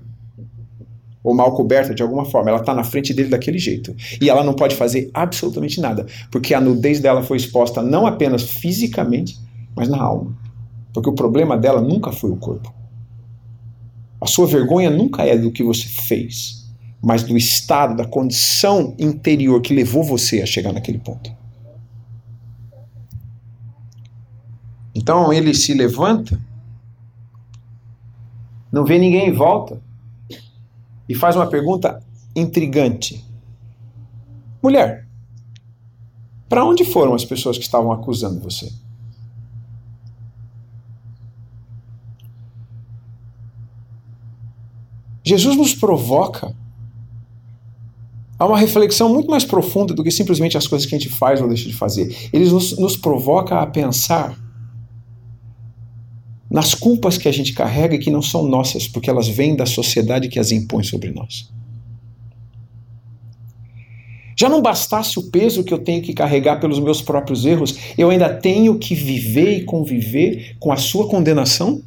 Ou 1.23 1.33
mal 1.33 1.55
coberta 1.55 1.95
de 1.95 2.03
alguma 2.03 2.25
forma. 2.25 2.49
Ela 2.49 2.59
está 2.59 2.75
na 2.75 2.83
frente 2.83 3.13
dele 3.13 3.29
daquele 3.29 3.57
jeito. 3.57 3.95
E 4.19 4.29
ela 4.29 4.43
não 4.43 4.53
pode 4.53 4.75
fazer 4.75 5.09
absolutamente 5.13 5.79
nada. 5.79 6.05
Porque 6.29 6.53
a 6.53 6.59
nudez 6.59 6.99
dela 6.99 7.23
foi 7.23 7.37
exposta 7.37 7.81
não 7.81 8.05
apenas 8.05 8.43
fisicamente, 8.43 9.39
mas 9.73 9.87
na 9.87 10.01
alma. 10.01 10.37
Porque 10.93 11.09
o 11.09 11.15
problema 11.15 11.55
dela 11.57 11.79
nunca 11.79 12.11
foi 12.11 12.31
o 12.31 12.35
corpo. 12.35 12.73
A 14.19 14.27
sua 14.27 14.45
vergonha 14.45 14.89
nunca 14.89 15.23
é 15.23 15.37
do 15.37 15.53
que 15.53 15.63
você 15.63 15.87
fez 15.87 16.60
mas 17.01 17.23
do 17.23 17.35
estado, 17.35 17.95
da 17.95 18.05
condição 18.05 18.95
interior 18.99 19.61
que 19.61 19.73
levou 19.73 20.03
você 20.03 20.41
a 20.41 20.45
chegar 20.45 20.71
naquele 20.71 20.99
ponto. 20.99 21.31
Então 24.93 25.33
ele 25.33 25.53
se 25.53 25.73
levanta, 25.73 26.39
não 28.71 28.85
vê 28.85 28.99
ninguém 28.99 29.29
em 29.29 29.33
volta 29.33 29.81
e 31.09 31.15
faz 31.15 31.35
uma 31.35 31.47
pergunta 31.47 32.03
intrigante: 32.35 33.25
Mulher, 34.61 35.07
para 36.47 36.63
onde 36.63 36.85
foram 36.85 37.15
as 37.15 37.25
pessoas 37.25 37.57
que 37.57 37.63
estavam 37.63 37.91
acusando 37.91 38.39
você? 38.39 38.71
Jesus 45.23 45.55
nos 45.55 45.73
provoca 45.73 46.53
há 48.41 48.45
uma 48.47 48.57
reflexão 48.57 49.07
muito 49.07 49.29
mais 49.29 49.45
profunda 49.45 49.93
do 49.93 50.03
que 50.03 50.09
simplesmente 50.09 50.57
as 50.57 50.65
coisas 50.65 50.87
que 50.87 50.95
a 50.95 50.97
gente 50.97 51.13
faz 51.13 51.39
ou 51.39 51.47
deixa 51.47 51.69
de 51.69 51.75
fazer. 51.75 52.29
Ele 52.33 52.49
nos, 52.49 52.75
nos 52.75 52.97
provoca 52.97 53.59
a 53.59 53.67
pensar 53.67 54.35
nas 56.49 56.73
culpas 56.73 57.19
que 57.19 57.27
a 57.27 57.31
gente 57.31 57.53
carrega 57.53 57.93
e 57.93 57.99
que 57.99 58.09
não 58.09 58.21
são 58.21 58.43
nossas, 58.43 58.87
porque 58.87 59.11
elas 59.11 59.27
vêm 59.27 59.55
da 59.55 59.67
sociedade 59.67 60.27
que 60.27 60.39
as 60.39 60.51
impõe 60.51 60.83
sobre 60.83 61.11
nós. 61.11 61.51
Já 64.35 64.49
não 64.49 64.59
bastasse 64.59 65.19
o 65.19 65.29
peso 65.29 65.63
que 65.63 65.71
eu 65.71 65.77
tenho 65.77 66.01
que 66.01 66.11
carregar 66.11 66.59
pelos 66.59 66.79
meus 66.79 66.99
próprios 66.99 67.45
erros, 67.45 67.77
eu 67.95 68.09
ainda 68.09 68.27
tenho 68.27 68.75
que 68.79 68.95
viver 68.95 69.59
e 69.59 69.65
conviver 69.65 70.57
com 70.59 70.71
a 70.71 70.77
sua 70.77 71.07
condenação? 71.07 71.79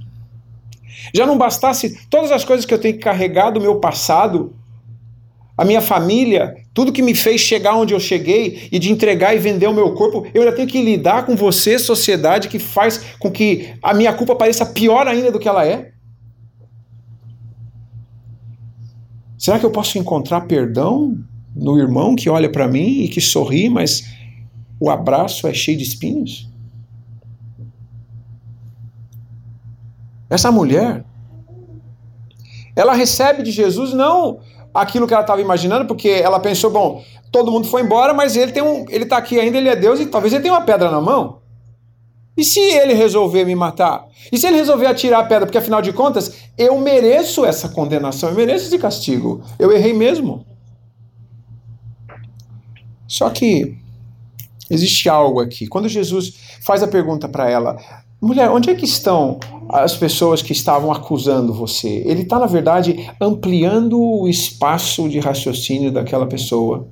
Já 1.12 1.26
não 1.26 1.36
bastasse 1.36 1.98
todas 2.08 2.30
as 2.30 2.44
coisas 2.44 2.64
que 2.64 2.72
eu 2.72 2.78
tenho 2.78 2.94
que 2.94 3.00
carregar 3.00 3.50
do 3.50 3.60
meu 3.60 3.80
passado 3.80 4.54
a 5.56 5.64
minha 5.64 5.80
família, 5.80 6.56
tudo 6.72 6.92
que 6.92 7.02
me 7.02 7.14
fez 7.14 7.40
chegar 7.40 7.76
onde 7.76 7.94
eu 7.94 8.00
cheguei 8.00 8.68
e 8.72 8.78
de 8.78 8.90
entregar 8.90 9.34
e 9.34 9.38
vender 9.38 9.68
o 9.68 9.72
meu 9.72 9.94
corpo, 9.94 10.26
eu 10.34 10.42
ainda 10.42 10.54
tenho 10.54 10.66
que 10.66 10.82
lidar 10.82 11.24
com 11.24 11.36
você, 11.36 11.78
sociedade, 11.78 12.48
que 12.48 12.58
faz 12.58 13.14
com 13.18 13.30
que 13.30 13.74
a 13.80 13.94
minha 13.94 14.12
culpa 14.12 14.34
pareça 14.34 14.66
pior 14.66 15.06
ainda 15.06 15.30
do 15.30 15.38
que 15.38 15.48
ela 15.48 15.64
é? 15.64 15.92
Será 19.38 19.58
que 19.58 19.66
eu 19.66 19.70
posso 19.70 19.96
encontrar 19.96 20.42
perdão 20.42 21.16
no 21.54 21.78
irmão 21.78 22.16
que 22.16 22.28
olha 22.28 22.50
para 22.50 22.66
mim 22.66 23.02
e 23.02 23.08
que 23.08 23.20
sorri, 23.20 23.68
mas 23.68 24.12
o 24.80 24.90
abraço 24.90 25.46
é 25.46 25.54
cheio 25.54 25.78
de 25.78 25.84
espinhos? 25.84 26.50
Essa 30.28 30.50
mulher, 30.50 31.04
ela 32.74 32.92
recebe 32.94 33.44
de 33.44 33.52
Jesus 33.52 33.92
não 33.92 34.40
aquilo 34.74 35.06
que 35.06 35.14
ela 35.14 35.22
estava 35.22 35.40
imaginando, 35.40 35.86
porque 35.86 36.08
ela 36.08 36.40
pensou, 36.40 36.70
bom, 36.70 37.04
todo 37.30 37.52
mundo 37.52 37.68
foi 37.68 37.82
embora, 37.82 38.12
mas 38.12 38.36
ele 38.36 38.52
tem 38.52 38.62
um, 38.62 38.84
ele 38.90 39.04
está 39.04 39.16
aqui 39.16 39.38
ainda, 39.38 39.56
ele 39.56 39.68
é 39.68 39.76
Deus 39.76 40.00
e 40.00 40.06
talvez 40.06 40.34
ele 40.34 40.42
tenha 40.42 40.54
uma 40.54 40.64
pedra 40.64 40.90
na 40.90 41.00
mão. 41.00 41.42
E 42.36 42.42
se 42.42 42.58
ele 42.58 42.94
resolver 42.94 43.44
me 43.44 43.54
matar? 43.54 44.04
E 44.32 44.36
se 44.36 44.46
ele 44.46 44.56
resolver 44.56 44.86
atirar 44.86 45.20
a 45.20 45.24
pedra? 45.24 45.46
Porque 45.46 45.58
afinal 45.58 45.80
de 45.80 45.92
contas, 45.92 46.34
eu 46.58 46.76
mereço 46.78 47.44
essa 47.44 47.68
condenação, 47.68 48.30
eu 48.30 48.34
mereço 48.34 48.66
esse 48.66 48.78
castigo. 48.78 49.40
Eu 49.56 49.70
errei 49.70 49.92
mesmo. 49.92 50.44
Só 53.06 53.30
que 53.30 53.78
existe 54.68 55.08
algo 55.08 55.40
aqui. 55.40 55.68
Quando 55.68 55.88
Jesus 55.88 56.34
faz 56.64 56.82
a 56.82 56.88
pergunta 56.88 57.28
para 57.28 57.48
ela, 57.48 57.78
Mulher, 58.24 58.48
onde 58.50 58.70
é 58.70 58.74
que 58.74 58.86
estão 58.86 59.38
as 59.68 59.94
pessoas 59.94 60.40
que 60.40 60.52
estavam 60.52 60.90
acusando 60.90 61.52
você? 61.52 62.02
Ele 62.06 62.22
está, 62.22 62.38
na 62.38 62.46
verdade, 62.46 63.10
ampliando 63.20 64.00
o 64.00 64.26
espaço 64.26 65.10
de 65.10 65.20
raciocínio 65.20 65.92
daquela 65.92 66.26
pessoa 66.26 66.88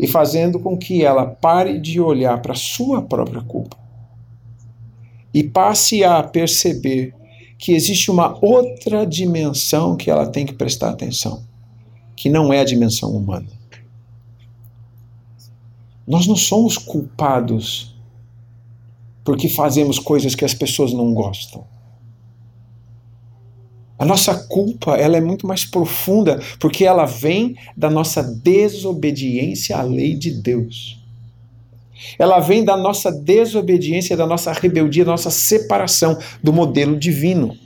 e 0.00 0.06
fazendo 0.06 0.58
com 0.58 0.74
que 0.74 1.04
ela 1.04 1.26
pare 1.26 1.78
de 1.78 2.00
olhar 2.00 2.40
para 2.40 2.54
sua 2.54 3.02
própria 3.02 3.42
culpa 3.42 3.76
e 5.34 5.44
passe 5.44 6.02
a 6.02 6.22
perceber 6.22 7.14
que 7.58 7.72
existe 7.72 8.10
uma 8.10 8.38
outra 8.40 9.06
dimensão 9.06 9.94
que 9.94 10.10
ela 10.10 10.26
tem 10.26 10.46
que 10.46 10.54
prestar 10.54 10.88
atenção, 10.88 11.42
que 12.16 12.30
não 12.30 12.50
é 12.50 12.60
a 12.60 12.64
dimensão 12.64 13.14
humana. 13.14 13.48
Nós 16.06 16.26
não 16.26 16.36
somos 16.36 16.78
culpados 16.78 17.95
porque 19.26 19.48
fazemos 19.48 19.98
coisas 19.98 20.36
que 20.36 20.44
as 20.44 20.54
pessoas 20.54 20.92
não 20.92 21.12
gostam. 21.12 21.66
A 23.98 24.04
nossa 24.04 24.32
culpa 24.46 24.96
ela 24.96 25.16
é 25.16 25.20
muito 25.20 25.48
mais 25.48 25.64
profunda 25.64 26.40
porque 26.60 26.84
ela 26.84 27.06
vem 27.06 27.56
da 27.76 27.90
nossa 27.90 28.22
desobediência 28.22 29.76
à 29.76 29.82
lei 29.82 30.14
de 30.14 30.30
Deus. 30.30 31.02
Ela 32.18 32.38
vem 32.38 32.64
da 32.64 32.76
nossa 32.76 33.10
desobediência, 33.10 34.16
da 34.16 34.26
nossa 34.26 34.52
rebeldia, 34.52 35.04
da 35.04 35.12
nossa 35.12 35.30
separação 35.30 36.16
do 36.40 36.52
modelo 36.52 36.96
divino. 36.96 37.56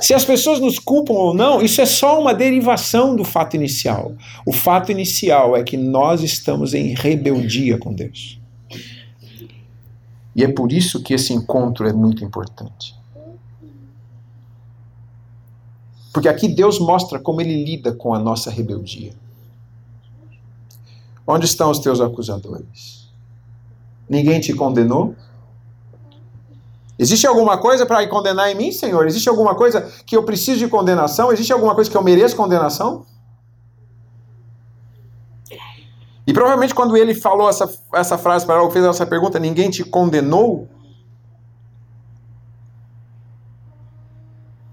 Se 0.00 0.12
as 0.12 0.24
pessoas 0.24 0.58
nos 0.58 0.78
culpam 0.78 1.12
ou 1.12 1.34
não, 1.34 1.62
isso 1.62 1.80
é 1.80 1.86
só 1.86 2.20
uma 2.20 2.34
derivação 2.34 3.14
do 3.14 3.22
fato 3.22 3.54
inicial. 3.54 4.16
O 4.44 4.52
fato 4.52 4.90
inicial 4.90 5.56
é 5.56 5.62
que 5.62 5.76
nós 5.76 6.22
estamos 6.22 6.74
em 6.74 6.94
rebeldia 6.94 7.78
com 7.78 7.92
Deus. 7.92 8.41
E 10.34 10.42
é 10.42 10.48
por 10.50 10.72
isso 10.72 11.02
que 11.02 11.12
esse 11.12 11.32
encontro 11.32 11.86
é 11.86 11.92
muito 11.92 12.24
importante. 12.24 12.94
Porque 16.12 16.28
aqui 16.28 16.48
Deus 16.48 16.78
mostra 16.78 17.18
como 17.18 17.40
ele 17.40 17.64
lida 17.64 17.92
com 17.92 18.14
a 18.14 18.18
nossa 18.18 18.50
rebeldia. 18.50 19.14
Onde 21.26 21.46
estão 21.46 21.70
os 21.70 21.78
teus 21.78 22.00
acusadores? 22.00 23.08
Ninguém 24.08 24.40
te 24.40 24.52
condenou? 24.52 25.14
Existe 26.98 27.26
alguma 27.26 27.56
coisa 27.58 27.86
para 27.86 28.06
condenar 28.06 28.50
em 28.50 28.54
mim, 28.54 28.72
Senhor? 28.72 29.06
Existe 29.06 29.28
alguma 29.28 29.54
coisa 29.54 29.80
que 30.04 30.16
eu 30.16 30.22
preciso 30.22 30.58
de 30.58 30.68
condenação? 30.68 31.32
Existe 31.32 31.52
alguma 31.52 31.74
coisa 31.74 31.90
que 31.90 31.96
eu 31.96 32.02
mereço 32.02 32.36
condenação? 32.36 33.06
E 36.26 36.32
provavelmente 36.32 36.74
quando 36.74 36.96
ele 36.96 37.14
falou 37.14 37.48
essa, 37.48 37.68
essa 37.94 38.16
frase 38.16 38.46
para 38.46 38.56
ela, 38.56 38.70
fez 38.70 38.84
essa 38.84 39.06
pergunta, 39.06 39.38
ninguém 39.38 39.70
te 39.70 39.84
condenou? 39.84 40.68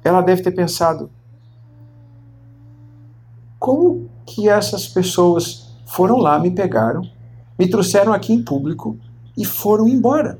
ela 0.09 0.21
deve 0.21 0.41
ter 0.41 0.51
pensado: 0.51 1.09
como 3.57 4.09
que 4.25 4.49
essas 4.49 4.87
pessoas 4.87 5.73
foram 5.85 6.17
lá, 6.17 6.39
me 6.39 6.51
pegaram, 6.51 7.01
me 7.57 7.69
trouxeram 7.69 8.13
aqui 8.13 8.33
em 8.33 8.43
público 8.43 8.97
e 9.37 9.45
foram 9.45 9.87
embora? 9.87 10.39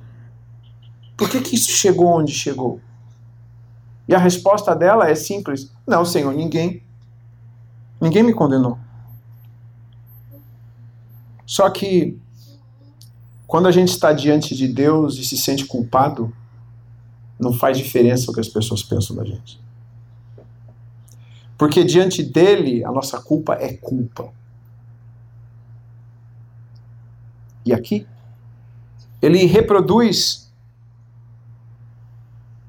Por 1.18 1.30
que, 1.30 1.42
que 1.42 1.56
isso 1.56 1.72
chegou 1.72 2.08
onde 2.08 2.32
chegou? 2.32 2.80
E 4.08 4.16
a 4.16 4.20
resposta 4.20 4.76
dela 4.76 5.10
é 5.10 5.16
simples: 5.16 5.72
Não, 5.86 6.04
Senhor, 6.04 6.34
ninguém. 6.34 6.84
Ninguém 8.02 8.24
me 8.24 8.34
condenou. 8.34 8.78
Só 11.50 11.68
que 11.68 12.16
quando 13.48 13.68
a 13.68 13.72
gente 13.72 13.90
está 13.90 14.14
diante 14.14 14.56
de 14.56 14.68
Deus 14.68 15.18
e 15.18 15.26
se 15.26 15.36
sente 15.36 15.66
culpado, 15.66 16.32
não 17.40 17.52
faz 17.52 17.76
diferença 17.76 18.30
o 18.30 18.34
que 18.36 18.40
as 18.40 18.48
pessoas 18.48 18.84
pensam 18.84 19.16
da 19.16 19.26
gente. 19.26 19.60
Porque 21.58 21.84
diante 21.84 22.22
dele, 22.22 22.86
a 22.86 22.92
nossa 22.92 23.20
culpa 23.20 23.56
é 23.56 23.74
culpa. 23.74 24.32
E 27.66 27.74
aqui, 27.74 28.06
ele 29.20 29.44
reproduz 29.46 30.54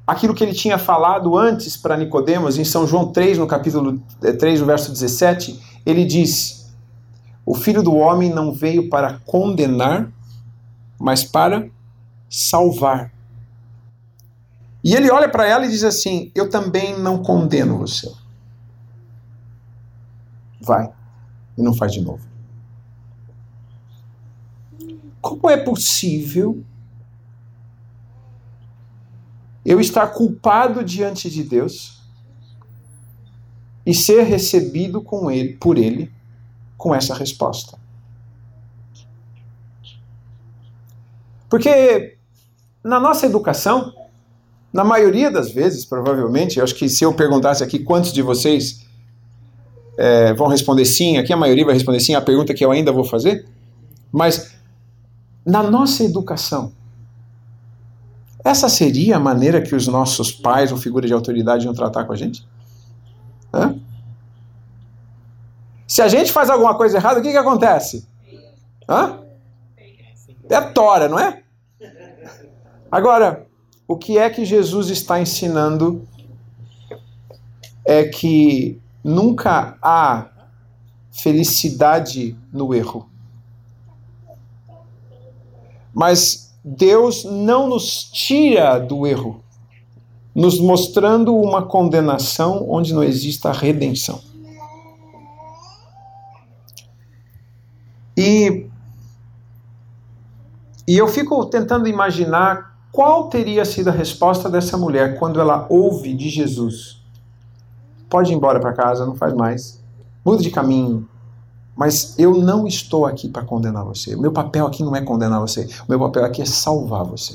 aquilo 0.07 0.35
que 0.35 0.43
ele 0.43 0.55
tinha 0.55 0.79
falado 0.79 1.37
antes 1.37 1.77
para 1.77 1.99
Nicodemos, 1.99 2.57
em 2.57 2.65
São 2.65 2.87
João 2.87 3.13
3, 3.13 3.37
no 3.37 3.47
capítulo 3.47 4.03
3, 4.21 4.61
no 4.61 4.67
verso 4.67 4.91
17, 4.91 5.83
ele 5.85 6.07
diz: 6.07 6.60
O 7.51 7.55
filho 7.57 7.83
do 7.83 7.97
homem 7.97 8.33
não 8.33 8.53
veio 8.53 8.89
para 8.89 9.19
condenar, 9.27 10.09
mas 10.97 11.25
para 11.25 11.69
salvar. 12.31 13.13
E 14.85 14.95
ele 14.95 15.11
olha 15.11 15.29
para 15.29 15.49
ela 15.49 15.67
e 15.67 15.69
diz 15.69 15.83
assim: 15.83 16.31
Eu 16.33 16.49
também 16.49 16.97
não 16.97 17.25
condeno 17.25 17.77
você. 17.77 18.09
Vai. 20.61 20.93
E 21.59 21.61
não 21.61 21.75
faz 21.75 21.93
de 21.93 22.01
novo. 22.01 22.25
Como 25.21 25.51
é 25.51 25.57
possível 25.57 26.63
eu 29.65 29.81
estar 29.81 30.07
culpado 30.07 30.85
diante 30.85 31.29
de 31.29 31.43
Deus 31.43 32.01
e 33.85 33.93
ser 33.93 34.23
recebido 34.23 35.03
com 35.03 35.29
ele, 35.29 35.55
por 35.55 35.77
ele 35.77 36.20
com 36.81 36.95
essa 36.95 37.15
resposta? 37.15 37.79
Porque 41.47 42.17
na 42.83 42.99
nossa 42.99 43.27
educação, 43.27 43.93
na 44.73 44.83
maioria 44.83 45.31
das 45.31 45.51
vezes, 45.51 45.85
provavelmente, 45.85 46.59
eu 46.59 46.65
acho 46.65 46.75
que 46.75 46.89
se 46.89 47.05
eu 47.05 47.13
perguntasse 47.13 47.63
aqui 47.63 47.81
quantos 47.81 48.15
de 48.15 48.23
vocês 48.23 48.87
é, 49.99 50.33
vão 50.33 50.49
responder 50.49 50.87
sim, 50.87 51.19
aqui 51.19 51.35
a 51.35 51.37
maioria 51.37 51.67
vai 51.67 51.75
responder 51.75 52.01
sim, 52.01 52.15
a 52.15 52.21
pergunta 52.23 52.55
que 52.55 52.65
eu 52.65 52.71
ainda 52.71 52.91
vou 52.91 53.05
fazer, 53.05 53.47
mas 54.11 54.55
na 55.45 55.63
nossa 55.63 56.03
educação, 56.03 56.73
essa 58.43 58.71
seria 58.71 59.17
a 59.17 59.21
maneira 59.21 59.61
que 59.61 59.75
os 59.75 59.87
nossos 59.87 60.33
pais 60.33 60.73
ou 60.73 60.79
figuras 60.79 61.11
de 61.11 61.13
autoridade 61.13 61.67
iam 61.67 61.75
tratar 61.75 62.05
com 62.05 62.15
a 62.15 62.17
gente? 62.17 62.43
Hã? 63.53 63.79
Se 65.91 66.01
a 66.01 66.07
gente 66.07 66.31
faz 66.31 66.49
alguma 66.49 66.77
coisa 66.77 66.99
errada, 66.99 67.19
o 67.19 67.23
que, 67.23 67.33
que 67.33 67.37
acontece? 67.37 68.07
Hã? 68.89 69.25
É 70.49 70.61
tora, 70.61 71.09
não 71.09 71.19
é? 71.19 71.43
Agora, 72.89 73.45
o 73.89 73.97
que 73.97 74.17
é 74.17 74.31
que 74.31 74.45
Jesus 74.45 74.89
está 74.89 75.21
ensinando 75.21 76.07
é 77.85 78.05
que 78.05 78.81
nunca 79.03 79.77
há 79.83 80.29
felicidade 81.11 82.39
no 82.53 82.73
erro. 82.73 83.11
Mas 85.93 86.55
Deus 86.65 87.25
não 87.25 87.67
nos 87.67 88.05
tira 88.05 88.79
do 88.79 89.09
erro, 89.09 89.43
nos 90.33 90.61
mostrando 90.61 91.35
uma 91.35 91.65
condenação 91.67 92.65
onde 92.71 92.95
não 92.95 93.03
exista 93.03 93.51
redenção. 93.51 94.30
E 98.21 98.69
e 100.87 100.99
eu 100.99 101.07
fico 101.07 101.47
tentando 101.47 101.89
imaginar 101.89 102.77
qual 102.93 103.29
teria 103.29 103.65
sido 103.65 103.89
a 103.89 103.93
resposta 103.93 104.51
dessa 104.51 104.77
mulher 104.77 105.19
quando 105.19 105.41
ela 105.41 105.67
ouve 105.71 106.13
de 106.15 106.29
Jesus: 106.29 107.01
Pode 108.11 108.33
ir 108.33 108.35
embora 108.35 108.61
para 108.61 108.73
casa, 108.73 109.07
não 109.07 109.15
faz 109.15 109.33
mais. 109.33 109.81
Muda 110.25 110.43
de 110.43 110.51
caminho. 110.51 111.09
Mas 111.75 112.19
eu 112.19 112.35
não 112.35 112.67
estou 112.67 113.07
aqui 113.07 113.27
para 113.29 113.45
condenar 113.45 113.85
você. 113.85 114.15
O 114.15 114.21
meu 114.21 114.33
papel 114.33 114.67
aqui 114.67 114.83
não 114.83 114.95
é 114.95 115.01
condenar 115.01 115.41
você. 115.41 115.67
O 115.87 115.91
meu 115.91 115.99
papel 115.99 116.25
aqui 116.25 116.43
é 116.43 116.45
salvar 116.45 117.05
você. 117.05 117.35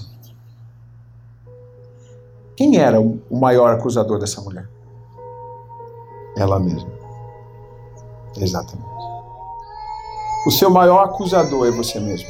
Quem 2.56 2.78
era 2.78 3.02
o 3.02 3.20
maior 3.32 3.74
acusador 3.74 4.20
dessa 4.20 4.40
mulher? 4.42 4.70
Ela 6.38 6.60
mesma. 6.60 6.90
Exatamente. 8.38 8.95
O 10.46 10.52
seu 10.52 10.70
maior 10.70 11.04
acusador 11.04 11.68
é 11.68 11.72
você 11.72 12.00
mesmo. 12.00 12.30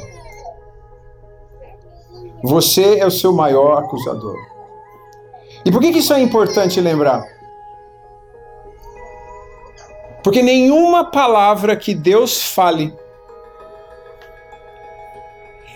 Você 2.44 3.00
é 3.00 3.06
o 3.06 3.12
seu 3.12 3.34
maior 3.34 3.78
acusador. 3.78 4.38
E 5.66 5.72
por 5.72 5.82
que, 5.82 5.92
que 5.92 6.00
isso 6.00 6.14
é 6.14 6.22
importante 6.22 6.80
lembrar? 6.80 7.26
Porque 10.24 10.42
nenhuma 10.42 11.12
palavra 11.12 11.76
que 11.76 11.94
Deus 11.94 12.42
fale, 12.42 12.94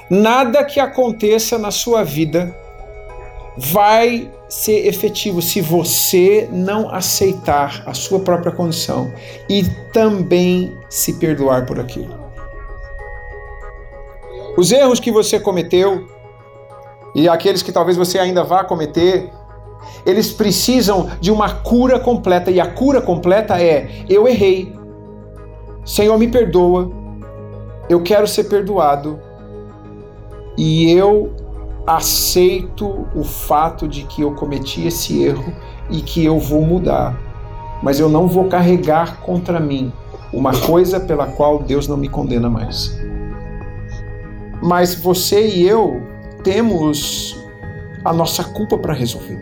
nada 0.10 0.64
que 0.64 0.80
aconteça 0.80 1.58
na 1.58 1.72
sua 1.72 2.04
vida, 2.04 2.56
vai 3.58 4.32
ser 4.48 4.88
efetivo 4.88 5.42
se 5.42 5.62
você 5.62 6.50
não 6.52 6.90
aceitar 6.90 7.84
a 7.86 7.94
sua 7.94 8.20
própria 8.20 8.52
condição 8.52 9.14
e 9.48 9.64
também 9.94 10.76
se 10.90 11.14
perdoar 11.20 11.66
por 11.66 11.80
aquilo. 11.80 12.19
Os 14.58 14.72
erros 14.72 15.00
que 15.00 15.12
você 15.12 15.40
cometeu, 15.40 16.08
e 17.16 17.28
aqueles 17.28 17.62
que 17.62 17.72
talvez 17.72 17.98
você 17.98 18.20
ainda 18.20 18.44
vá 18.44 18.64
cometer, 18.64 19.32
eles 20.06 20.32
precisam 20.32 21.10
de 21.20 21.32
uma 21.32 21.50
cura 21.50 22.00
completa. 22.00 22.52
E 22.52 22.60
a 22.60 22.68
cura 22.68 23.02
completa 23.02 23.62
é: 23.62 23.90
eu 24.08 24.28
errei, 24.28 24.74
Senhor, 25.86 26.18
me 26.18 26.28
perdoa, 26.28 26.92
eu 27.90 28.02
quero 28.02 28.28
ser 28.28 28.46
perdoado 28.46 29.20
e 30.58 30.92
eu 30.92 31.32
aceito 31.88 33.08
o 33.16 33.24
fato 33.24 33.88
de 33.88 34.04
que 34.04 34.22
eu 34.22 34.34
cometi 34.36 34.86
esse 34.86 35.24
erro 35.24 35.52
e 35.90 36.02
que 36.02 36.24
eu 36.24 36.38
vou 36.38 36.62
mudar. 36.62 37.18
Mas 37.82 38.00
eu 38.00 38.10
não 38.10 38.28
vou 38.28 38.46
carregar 38.46 39.22
contra 39.22 39.60
mim 39.60 39.92
uma 40.32 40.52
coisa 40.54 41.00
pela 41.00 41.26
qual 41.26 41.60
Deus 41.60 41.88
não 41.88 41.98
me 41.98 42.08
condena 42.08 42.50
mais. 42.50 42.96
Mas 44.62 44.96
você 44.96 45.48
e 45.48 45.68
eu 45.68 46.02
temos 46.44 47.38
a 48.04 48.14
nossa 48.14 48.44
culpa 48.44 48.78
para 48.78 48.94
resolver. 48.94 49.40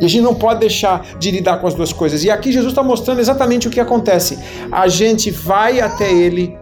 E 0.00 0.04
a 0.04 0.08
gente 0.08 0.22
não 0.22 0.34
pode 0.34 0.60
deixar 0.60 1.06
de 1.18 1.30
lidar 1.30 1.58
com 1.58 1.66
as 1.66 1.74
duas 1.74 1.92
coisas. 1.92 2.22
E 2.22 2.30
aqui 2.30 2.52
Jesus 2.52 2.72
está 2.72 2.82
mostrando 2.82 3.18
exatamente 3.18 3.66
o 3.66 3.70
que 3.70 3.80
acontece. 3.80 4.38
A 4.70 4.88
gente 4.88 5.30
vai 5.30 5.80
até 5.80 6.12
Ele, 6.12 6.56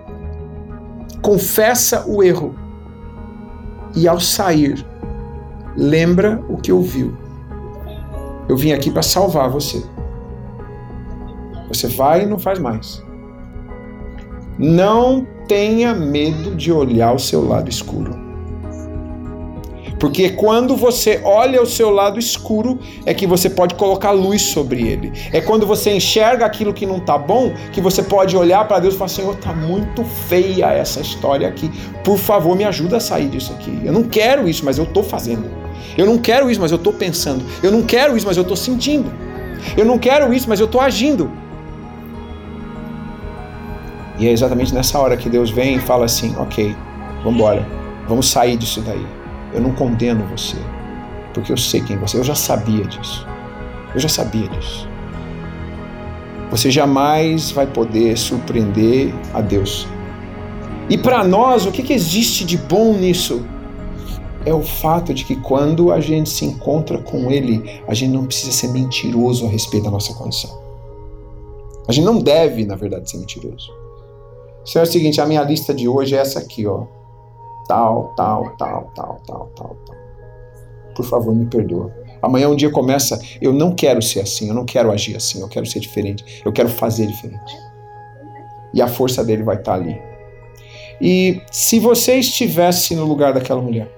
confessa 1.20 2.04
o 2.06 2.22
erro, 2.22 2.54
e 3.96 4.08
ao 4.08 4.18
sair, 4.18 4.84
lembra 5.76 6.42
o 6.48 6.56
que 6.56 6.72
ouviu. 6.72 7.16
Eu 8.48 8.56
vim 8.56 8.72
aqui 8.72 8.90
para 8.90 9.02
salvar 9.02 9.48
você. 9.48 9.82
Você 11.68 11.88
vai 11.88 12.22
e 12.22 12.26
não 12.26 12.38
faz 12.38 12.58
mais. 12.58 13.02
Não 14.58 15.26
tenha 15.48 15.94
medo 15.94 16.54
de 16.54 16.72
olhar 16.72 17.12
o 17.12 17.18
seu 17.18 17.46
lado 17.46 17.68
escuro. 17.68 18.24
Porque 19.98 20.30
quando 20.30 20.76
você 20.76 21.22
olha 21.24 21.62
o 21.62 21.66
seu 21.66 21.88
lado 21.88 22.18
escuro, 22.18 22.78
é 23.06 23.14
que 23.14 23.26
você 23.26 23.48
pode 23.48 23.74
colocar 23.74 24.10
luz 24.10 24.42
sobre 24.42 24.86
ele. 24.86 25.12
É 25.32 25.40
quando 25.40 25.66
você 25.66 25.92
enxerga 25.92 26.44
aquilo 26.44 26.74
que 26.74 26.84
não 26.84 26.98
está 26.98 27.16
bom, 27.16 27.54
que 27.72 27.80
você 27.80 28.02
pode 28.02 28.36
olhar 28.36 28.66
para 28.66 28.80
Deus 28.80 28.94
e 28.94 28.98
falar: 28.98 29.08
Senhor, 29.08 29.34
está 29.34 29.54
muito 29.54 30.04
feia 30.04 30.70
essa 30.72 31.00
história 31.00 31.48
aqui. 31.48 31.70
Por 32.02 32.18
favor, 32.18 32.54
me 32.56 32.64
ajuda 32.64 32.98
a 32.98 33.00
sair 33.00 33.28
disso 33.28 33.52
aqui. 33.52 33.80
Eu 33.82 33.92
não 33.92 34.02
quero 34.02 34.48
isso, 34.48 34.64
mas 34.64 34.76
eu 34.76 34.84
estou 34.84 35.02
fazendo. 35.02 35.50
Eu 35.96 36.06
não 36.06 36.18
quero 36.18 36.50
isso, 36.50 36.60
mas 36.60 36.70
eu 36.70 36.76
estou 36.76 36.92
pensando. 36.92 37.44
Eu 37.62 37.70
não 37.70 37.82
quero 37.82 38.16
isso, 38.16 38.26
mas 38.26 38.36
eu 38.36 38.42
estou 38.42 38.56
sentindo. 38.56 39.10
Eu 39.76 39.84
não 39.84 39.96
quero 39.96 40.34
isso, 40.34 40.48
mas 40.48 40.60
eu 40.60 40.66
estou 40.66 40.80
agindo. 40.80 41.30
E 44.18 44.28
é 44.28 44.30
exatamente 44.30 44.72
nessa 44.72 44.98
hora 44.98 45.16
que 45.16 45.28
Deus 45.28 45.50
vem 45.50 45.76
e 45.76 45.80
fala 45.80 46.04
assim: 46.04 46.34
Ok, 46.36 46.74
vamos 47.22 47.34
embora, 47.34 47.66
vamos 48.08 48.28
sair 48.28 48.56
disso 48.56 48.80
daí. 48.80 49.06
Eu 49.52 49.60
não 49.60 49.72
condeno 49.72 50.24
você, 50.26 50.56
porque 51.32 51.52
eu 51.52 51.56
sei 51.56 51.80
quem 51.80 51.96
você 51.96 52.16
é. 52.16 52.20
Eu 52.20 52.24
já 52.24 52.34
sabia 52.34 52.84
disso. 52.84 53.26
Eu 53.94 54.00
já 54.00 54.08
sabia 54.08 54.48
disso. 54.48 54.88
Você 56.50 56.70
jamais 56.70 57.50
vai 57.50 57.66
poder 57.66 58.16
surpreender 58.16 59.12
a 59.32 59.40
Deus. 59.40 59.86
E 60.88 60.98
para 60.98 61.24
nós, 61.24 61.66
o 61.66 61.72
que, 61.72 61.82
que 61.82 61.92
existe 61.92 62.44
de 62.44 62.56
bom 62.56 62.94
nisso? 62.94 63.44
É 64.44 64.52
o 64.52 64.62
fato 64.62 65.14
de 65.14 65.24
que 65.24 65.36
quando 65.36 65.90
a 65.90 66.00
gente 66.00 66.28
se 66.28 66.44
encontra 66.44 66.98
com 66.98 67.30
Ele, 67.30 67.80
a 67.88 67.94
gente 67.94 68.12
não 68.12 68.26
precisa 68.26 68.52
ser 68.52 68.68
mentiroso 68.68 69.46
a 69.46 69.48
respeito 69.48 69.84
da 69.84 69.90
nossa 69.90 70.12
condição. 70.14 70.62
A 71.88 71.92
gente 71.92 72.04
não 72.04 72.18
deve, 72.18 72.66
na 72.66 72.76
verdade, 72.76 73.10
ser 73.10 73.18
mentiroso. 73.18 73.72
Isso 74.64 74.78
é 74.78 74.82
o 74.82 74.86
seguinte, 74.86 75.20
a 75.20 75.26
minha 75.26 75.42
lista 75.42 75.74
de 75.74 75.86
hoje 75.86 76.16
é 76.16 76.18
essa 76.18 76.38
aqui, 76.38 76.66
ó. 76.66 76.84
Tal, 77.68 78.14
tal, 78.16 78.54
tal, 78.56 78.90
tal, 78.94 79.20
tal, 79.26 79.50
tal, 79.54 79.76
tal. 79.86 79.96
Por 80.94 81.04
favor, 81.04 81.34
me 81.34 81.46
perdoa. 81.46 81.92
Amanhã 82.22 82.48
um 82.48 82.56
dia 82.56 82.70
começa, 82.70 83.20
eu 83.40 83.52
não 83.52 83.74
quero 83.74 84.00
ser 84.00 84.20
assim, 84.20 84.48
eu 84.48 84.54
não 84.54 84.64
quero 84.64 84.90
agir 84.90 85.16
assim, 85.16 85.40
eu 85.40 85.48
quero 85.48 85.66
ser 85.66 85.80
diferente, 85.80 86.42
eu 86.44 86.52
quero 86.52 86.68
fazer 86.68 87.06
diferente. 87.06 87.54
E 88.72 88.80
a 88.80 88.88
força 88.88 89.22
dele 89.22 89.42
vai 89.42 89.56
estar 89.56 89.74
ali. 89.74 90.00
E 91.00 91.42
se 91.50 91.78
você 91.78 92.14
estivesse 92.14 92.94
no 92.94 93.04
lugar 93.04 93.34
daquela 93.34 93.60
mulher, 93.60 93.90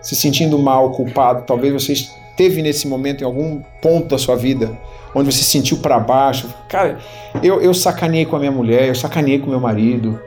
se 0.00 0.14
sentindo 0.14 0.58
mal, 0.58 0.92
culpado, 0.92 1.44
talvez 1.44 1.72
você 1.72 1.92
esteve 1.92 2.62
nesse 2.62 2.86
momento 2.86 3.22
em 3.22 3.24
algum 3.24 3.60
ponto 3.82 4.08
da 4.08 4.18
sua 4.18 4.36
vida 4.36 4.78
onde 5.14 5.32
você 5.32 5.38
se 5.38 5.50
sentiu 5.50 5.78
para 5.78 5.98
baixo. 5.98 6.48
Cara, 6.68 6.98
eu, 7.42 7.60
eu 7.60 7.74
sacaneei 7.74 8.24
com 8.24 8.36
a 8.36 8.38
minha 8.38 8.52
mulher, 8.52 8.88
eu 8.88 8.94
sacaneei 8.94 9.38
com 9.38 9.50
meu 9.50 9.60
marido, 9.60 10.20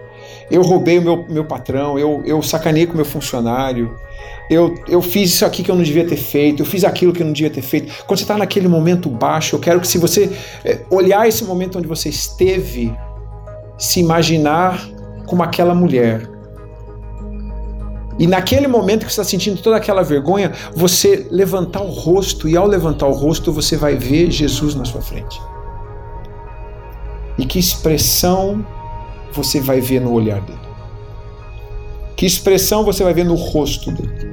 eu 0.50 0.62
roubei 0.62 1.00
o 1.00 1.02
meu, 1.02 1.26
meu 1.28 1.46
patrão, 1.46 1.98
eu, 1.98 2.22
eu 2.26 2.42
sacaneei 2.42 2.86
com 2.86 2.94
o 2.94 2.96
meu 2.96 3.06
funcionário, 3.06 3.98
eu, 4.50 4.76
eu 4.88 5.02
fiz 5.02 5.32
isso 5.32 5.46
aqui 5.46 5.64
que 5.64 5.72
eu 5.72 5.76
não 5.76 5.84
devia 5.84 6.06
ter 6.06 6.18
feito, 6.18 6.62
eu 6.62 6.66
fiz 6.66 6.84
aquilo 6.84 7.14
que 7.14 7.22
eu 7.22 7.26
não 7.26 7.34
devia 7.34 7.50
ter 7.50 7.62
feito. 7.62 8.06
Quando 8.06 8.20
você 8.20 8.24
está 8.24 8.38
naquele 8.38 8.68
momento 8.68 9.10
baixo, 9.10 9.56
eu 9.56 9.60
quero 9.60 9.80
que 9.80 9.88
se 9.88 9.98
você 9.98 10.30
é, 10.66 10.80
olhar 10.90 11.28
esse 11.28 11.44
momento 11.44 11.78
onde 11.78 11.88
você 11.88 12.10
esteve, 12.10 12.94
se 13.78 14.00
imaginar 14.00 14.88
como 15.26 15.42
aquela 15.44 15.74
mulher. 15.74 16.33
E 18.20 18.28
naquele 18.28 18.68
momento 18.68 19.06
que 19.06 19.12
você 19.12 19.22
está 19.22 19.24
sentindo 19.24 19.62
toda 19.62 19.78
aquela 19.78 20.04
vergonha, 20.04 20.52
você 20.76 21.28
levantar 21.32 21.82
o 21.82 21.90
rosto, 21.90 22.48
e 22.48 22.56
ao 22.56 22.68
levantar 22.68 23.08
o 23.08 23.12
rosto, 23.12 23.52
você 23.52 23.76
vai 23.76 23.96
ver 23.96 24.30
Jesus 24.30 24.76
na 24.76 24.86
sua 24.86 25.02
frente. 25.02 25.42
E 27.38 27.46
que 27.46 27.58
expressão 27.58 28.66
você 29.32 29.60
vai 29.60 29.82
ver 29.82 30.00
no 30.00 30.14
olhar 30.14 30.42
dele? 30.42 30.60
Que 32.16 32.26
expressão 32.26 32.86
você 32.86 33.04
vai 33.04 33.14
ver 33.14 33.26
no 33.26 33.36
rosto 33.36 33.92
dele? 33.92 34.32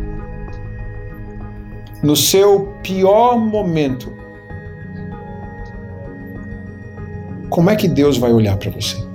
No 2.03 2.15
seu 2.15 2.75
pior 2.83 3.39
momento, 3.39 4.13
como 7.49 7.71
é 7.71 7.77
que 7.77 7.89
Deus 7.89 8.17
vai 8.19 8.33
olhar 8.33 8.57
para 8.57 8.71
você? 8.71 9.10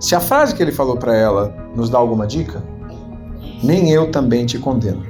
Se 0.00 0.14
a 0.14 0.20
frase 0.20 0.54
que 0.54 0.62
ele 0.62 0.72
falou 0.72 0.96
para 0.96 1.14
ela 1.14 1.54
nos 1.76 1.90
dá 1.90 1.98
alguma 1.98 2.26
dica, 2.26 2.64
nem 3.62 3.90
eu 3.90 4.10
também 4.10 4.46
te 4.46 4.58
condeno. 4.58 5.04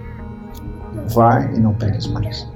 Vai 1.14 1.54
e 1.54 1.60
não 1.60 1.72
pegues 1.74 2.08
mais. 2.08 2.48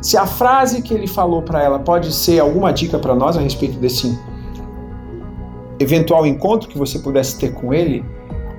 Se 0.00 0.16
a 0.16 0.24
frase 0.24 0.82
que 0.82 0.94
ele 0.94 1.08
falou 1.08 1.42
para 1.42 1.60
ela 1.60 1.80
pode 1.80 2.12
ser 2.12 2.38
alguma 2.38 2.72
dica 2.72 2.96
para 2.96 3.12
nós 3.12 3.36
a 3.36 3.40
respeito 3.40 3.76
desse 3.78 4.16
eventual 5.80 6.24
encontro 6.24 6.68
que 6.68 6.78
você 6.78 7.00
pudesse 7.00 7.36
ter 7.36 7.52
com 7.54 7.74
ele, 7.74 8.04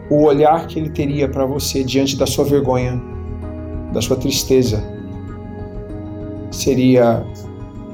o 0.09 0.23
olhar 0.23 0.67
que 0.67 0.77
ele 0.77 0.89
teria 0.89 1.29
para 1.29 1.45
você 1.45 1.85
diante 1.85 2.17
da 2.17 2.27
sua 2.27 2.43
vergonha, 2.43 3.01
da 3.93 4.01
sua 4.01 4.17
tristeza, 4.17 4.83
seria 6.51 7.25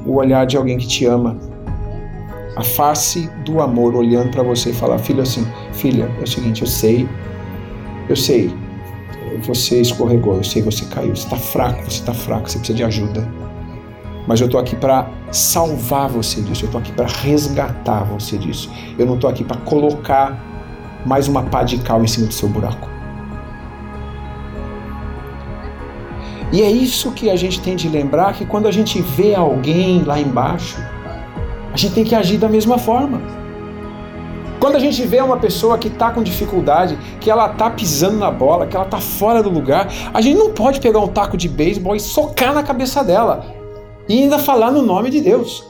o 0.03 0.15
olhar 0.15 0.45
de 0.47 0.57
alguém 0.57 0.79
que 0.79 0.87
te 0.87 1.05
ama, 1.05 1.37
a 2.55 2.63
face 2.63 3.29
do 3.45 3.61
amor 3.61 3.95
olhando 3.95 4.29
para 4.29 4.43
você 4.43 4.69
e 4.69 4.73
falar, 4.73 4.99
filho 4.99 5.21
assim, 5.21 5.47
filha, 5.71 6.09
é 6.19 6.23
o 6.23 6.27
seguinte, 6.27 6.61
eu 6.61 6.67
sei, 6.67 7.07
eu 8.07 8.15
sei, 8.15 8.53
você 9.41 9.81
escorregou, 9.81 10.35
eu 10.35 10.43
sei, 10.43 10.61
você 10.61 10.85
caiu, 10.85 11.15
você 11.15 11.23
está 11.23 11.37
fraco, 11.37 11.83
você 11.83 11.99
está 11.99 12.13
fraco, 12.13 12.49
você 12.49 12.57
precisa 12.57 12.77
de 12.77 12.83
ajuda. 12.83 13.27
Mas 14.27 14.39
eu 14.39 14.45
estou 14.45 14.59
aqui 14.59 14.75
para 14.75 15.09
salvar 15.31 16.07
você 16.09 16.41
disso, 16.41 16.63
eu 16.63 16.67
estou 16.67 16.79
aqui 16.79 16.91
para 16.93 17.07
resgatar 17.07 18.03
você 18.03 18.37
disso. 18.37 18.71
Eu 18.97 19.05
não 19.05 19.15
estou 19.15 19.29
aqui 19.29 19.43
para 19.43 19.57
colocar 19.57 20.41
mais 21.05 21.27
uma 21.27 21.43
pá 21.43 21.63
de 21.63 21.77
cal 21.79 22.01
em 22.03 22.07
cima 22.07 22.27
do 22.27 22.33
seu 22.33 22.47
buraco. 22.47 22.89
E 26.53 26.61
é 26.61 26.71
isso 26.71 27.11
que 27.11 27.29
a 27.29 27.35
gente 27.35 27.59
tem 27.61 27.75
de 27.75 27.89
lembrar 27.89 28.33
que 28.33 28.45
quando 28.45 28.67
a 28.67 28.71
gente 28.71 29.01
vê 29.01 29.33
alguém 29.33 30.03
lá 30.03 30.19
embaixo, 30.19 30.77
a 31.73 31.77
gente 31.77 31.93
tem 31.95 32.03
que 32.03 32.13
agir 32.13 32.37
da 32.37 32.47
mesma 32.47 32.77
forma. 32.77 33.19
Quando 34.59 34.75
a 34.75 34.79
gente 34.79 35.03
vê 35.05 35.19
uma 35.19 35.37
pessoa 35.37 35.77
que 35.77 35.87
está 35.87 36.11
com 36.11 36.23
dificuldade, 36.23 36.97
que 37.19 37.29
ela 37.29 37.51
está 37.51 37.69
pisando 37.69 38.17
na 38.17 38.31
bola, 38.31 38.67
que 38.67 38.75
ela 38.75 38.85
está 38.85 38.99
fora 38.99 39.43
do 39.43 39.49
lugar, 39.49 39.91
a 40.13 40.21
gente 40.21 40.37
não 40.37 40.53
pode 40.53 40.79
pegar 40.79 40.99
um 40.99 41.07
taco 41.07 41.35
de 41.35 41.49
beisebol 41.49 41.95
e 41.95 41.99
socar 41.99 42.53
na 42.53 42.63
cabeça 42.63 43.03
dela 43.03 43.45
e 44.07 44.23
ainda 44.23 44.39
falar 44.39 44.71
no 44.71 44.81
nome 44.81 45.09
de 45.09 45.19
Deus. 45.19 45.65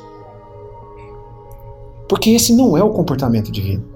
Porque 2.08 2.32
esse 2.32 2.54
não 2.54 2.78
é 2.78 2.84
o 2.84 2.90
comportamento 2.90 3.52
divino. 3.52 3.94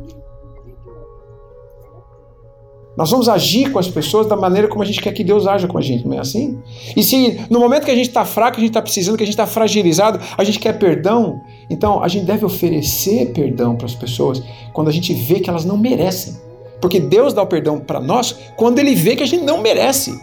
Nós 2.98 3.12
vamos 3.12 3.30
agir 3.30 3.72
com 3.72 3.78
as 3.78 3.88
pessoas 3.88 4.26
da 4.26 4.36
maneira 4.36 4.68
como 4.68 4.82
a 4.82 4.86
gente 4.86 5.00
quer 5.00 5.12
que 5.12 5.24
Deus 5.24 5.46
haja 5.46 5.68
com 5.68 5.78
a 5.78 5.82
gente, 5.82 6.08
não 6.08 6.18
é 6.18 6.20
assim? 6.20 6.60
E 6.96 7.04
se 7.04 7.46
no 7.48 7.60
momento 7.60 7.86
que 7.86 7.92
a 7.92 7.96
gente 7.96 8.08
está 8.08 8.26
fraco, 8.26 8.58
a 8.58 8.60
gente 8.60 8.72
está 8.72 8.82
precisando, 8.82 9.16
que 9.16 9.24
a 9.24 9.26
gente 9.26 9.36
está 9.36 9.46
fragilizado, 9.46 10.20
a 10.36 10.44
gente 10.44 10.58
quer 10.58 10.74
perdão, 10.80 11.40
então 11.70 12.02
a 12.02 12.08
gente 12.08 12.26
deve 12.26 12.46
oferecer 12.46 13.34
perdão 13.34 13.76
para 13.76 13.86
as 13.86 13.96
pessoas 13.96 14.42
quando 14.74 14.88
a 14.88 14.92
gente 14.92 15.14
vê 15.14 15.40
que 15.40 15.50
elas 15.50 15.66
não 15.66 15.78
merecem. 15.78 16.36
Porque 16.80 17.00
Deus 17.00 17.34
dá 17.34 17.42
o 17.42 17.48
perdão 17.48 17.80
para 17.80 18.00
nós 18.00 18.36
quando 18.56 18.80
Ele 18.80 18.96
vê 18.96 19.16
que 19.16 19.24
a 19.24 19.28
gente 19.28 19.44
não 19.44 19.62
merece. 19.62 20.20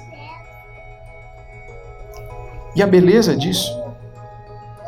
E 2.76 2.82
a 2.82 2.86
beleza 2.86 3.36
disso 3.36 3.70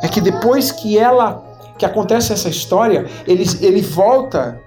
é 0.03 0.09
que 0.09 0.21
depois 0.21 0.73
que 0.73 0.99
ela, 0.99 1.45
que 1.79 1.85
acontece 1.85 2.33
essa 2.33 2.49
história, 2.49 3.07
ele, 3.27 3.45
ele 3.61 3.81
volta 3.81 4.61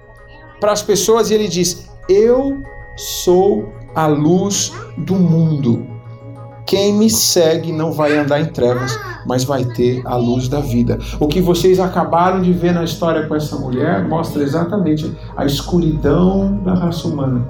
para 0.60 0.72
as 0.72 0.82
pessoas 0.82 1.30
e 1.30 1.34
ele 1.34 1.48
diz: 1.48 1.90
Eu 2.08 2.62
sou 2.96 3.74
a 3.96 4.08
luz 4.08 4.72
do 4.98 5.16
mundo. 5.16 5.99
Quem 6.70 6.94
me 6.94 7.10
segue 7.10 7.72
não 7.72 7.92
vai 7.92 8.16
andar 8.16 8.40
em 8.40 8.46
trevas, 8.46 8.96
mas 9.26 9.44
vai 9.44 9.66
ter 9.66 10.06
a 10.06 10.16
luz 10.16 10.48
da 10.48 10.60
vida. 10.60 11.00
O 11.20 11.28
que 11.28 11.42
vocês 11.42 11.80
acabaram 11.80 12.44
de 12.44 12.54
ver 12.54 12.76
na 12.76 12.84
história 12.84 13.26
com 13.26 13.34
essa 13.34 13.56
mulher 13.56 14.08
mostra 14.08 14.44
exatamente 14.44 15.12
a 15.36 15.48
escuridão 15.48 16.62
da 16.64 16.76
raça 16.76 17.08
humana. 17.08 17.44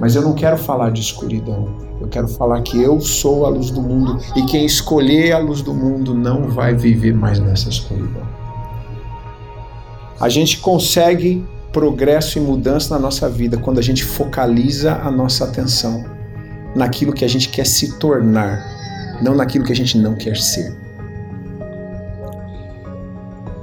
Mas 0.00 0.16
eu 0.16 0.22
não 0.22 0.32
quero 0.32 0.56
falar 0.56 0.90
de 0.90 1.02
escuridão. 1.02 1.68
Eu 2.00 2.08
quero 2.08 2.28
falar 2.28 2.62
que 2.62 2.82
eu 2.82 2.98
sou 2.98 3.44
a 3.44 3.50
luz 3.50 3.70
do 3.70 3.82
mundo 3.82 4.18
e 4.34 4.42
quem 4.46 4.64
escolher 4.64 5.32
a 5.32 5.38
luz 5.38 5.60
do 5.60 5.74
mundo 5.74 6.14
não 6.14 6.48
vai 6.48 6.74
viver 6.74 7.12
mais 7.12 7.38
nessa 7.40 7.68
escuridão. 7.68 8.26
A 10.18 10.30
gente 10.30 10.60
consegue 10.60 11.44
progresso 11.70 12.38
e 12.38 12.40
mudança 12.40 12.94
na 12.94 12.98
nossa 12.98 13.28
vida 13.28 13.58
quando 13.58 13.78
a 13.78 13.82
gente 13.82 14.02
focaliza 14.02 14.94
a 14.94 15.10
nossa 15.10 15.44
atenção 15.44 16.21
naquilo 16.74 17.12
que 17.12 17.24
a 17.24 17.28
gente 17.28 17.48
quer 17.48 17.66
se 17.66 17.98
tornar, 17.98 18.64
não 19.22 19.34
naquilo 19.34 19.64
que 19.64 19.72
a 19.72 19.76
gente 19.76 19.98
não 19.98 20.14
quer 20.14 20.36
ser. 20.36 20.74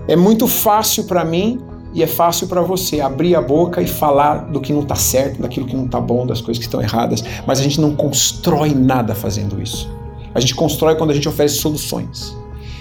É 0.08 0.16
muito 0.16 0.48
fácil 0.48 1.04
para 1.04 1.24
mim 1.24 1.62
e 1.94 2.04
é 2.04 2.08
fácil 2.08 2.48
para 2.48 2.62
você 2.62 3.00
abrir 3.00 3.36
a 3.36 3.42
boca 3.42 3.82
e 3.82 3.88
falar 3.88 4.50
do 4.52 4.62
que 4.62 4.72
não 4.72 4.82
está 4.82 4.96
certo, 4.96 5.42
daquilo 5.42 5.66
que 5.66 5.76
não 5.76 5.86
está 5.86 6.00
bom, 6.00 6.26
das 6.26 6.42
coisas 6.42 6.60
que 6.60 6.66
estão 6.66 6.82
erradas, 6.82 7.24
mas 7.46 7.60
a 7.60 7.64
gente 7.64 7.80
não 7.82 7.96
constrói 7.96 8.74
nada 8.74 9.16
fazendo 9.16 9.62
isso. 9.62 9.90
A 10.34 10.40
gente 10.40 10.56
constrói 10.56 10.96
quando 10.96 11.12
a 11.12 11.14
gente 11.14 11.28
oferece 11.28 11.56
soluções. 11.56 12.36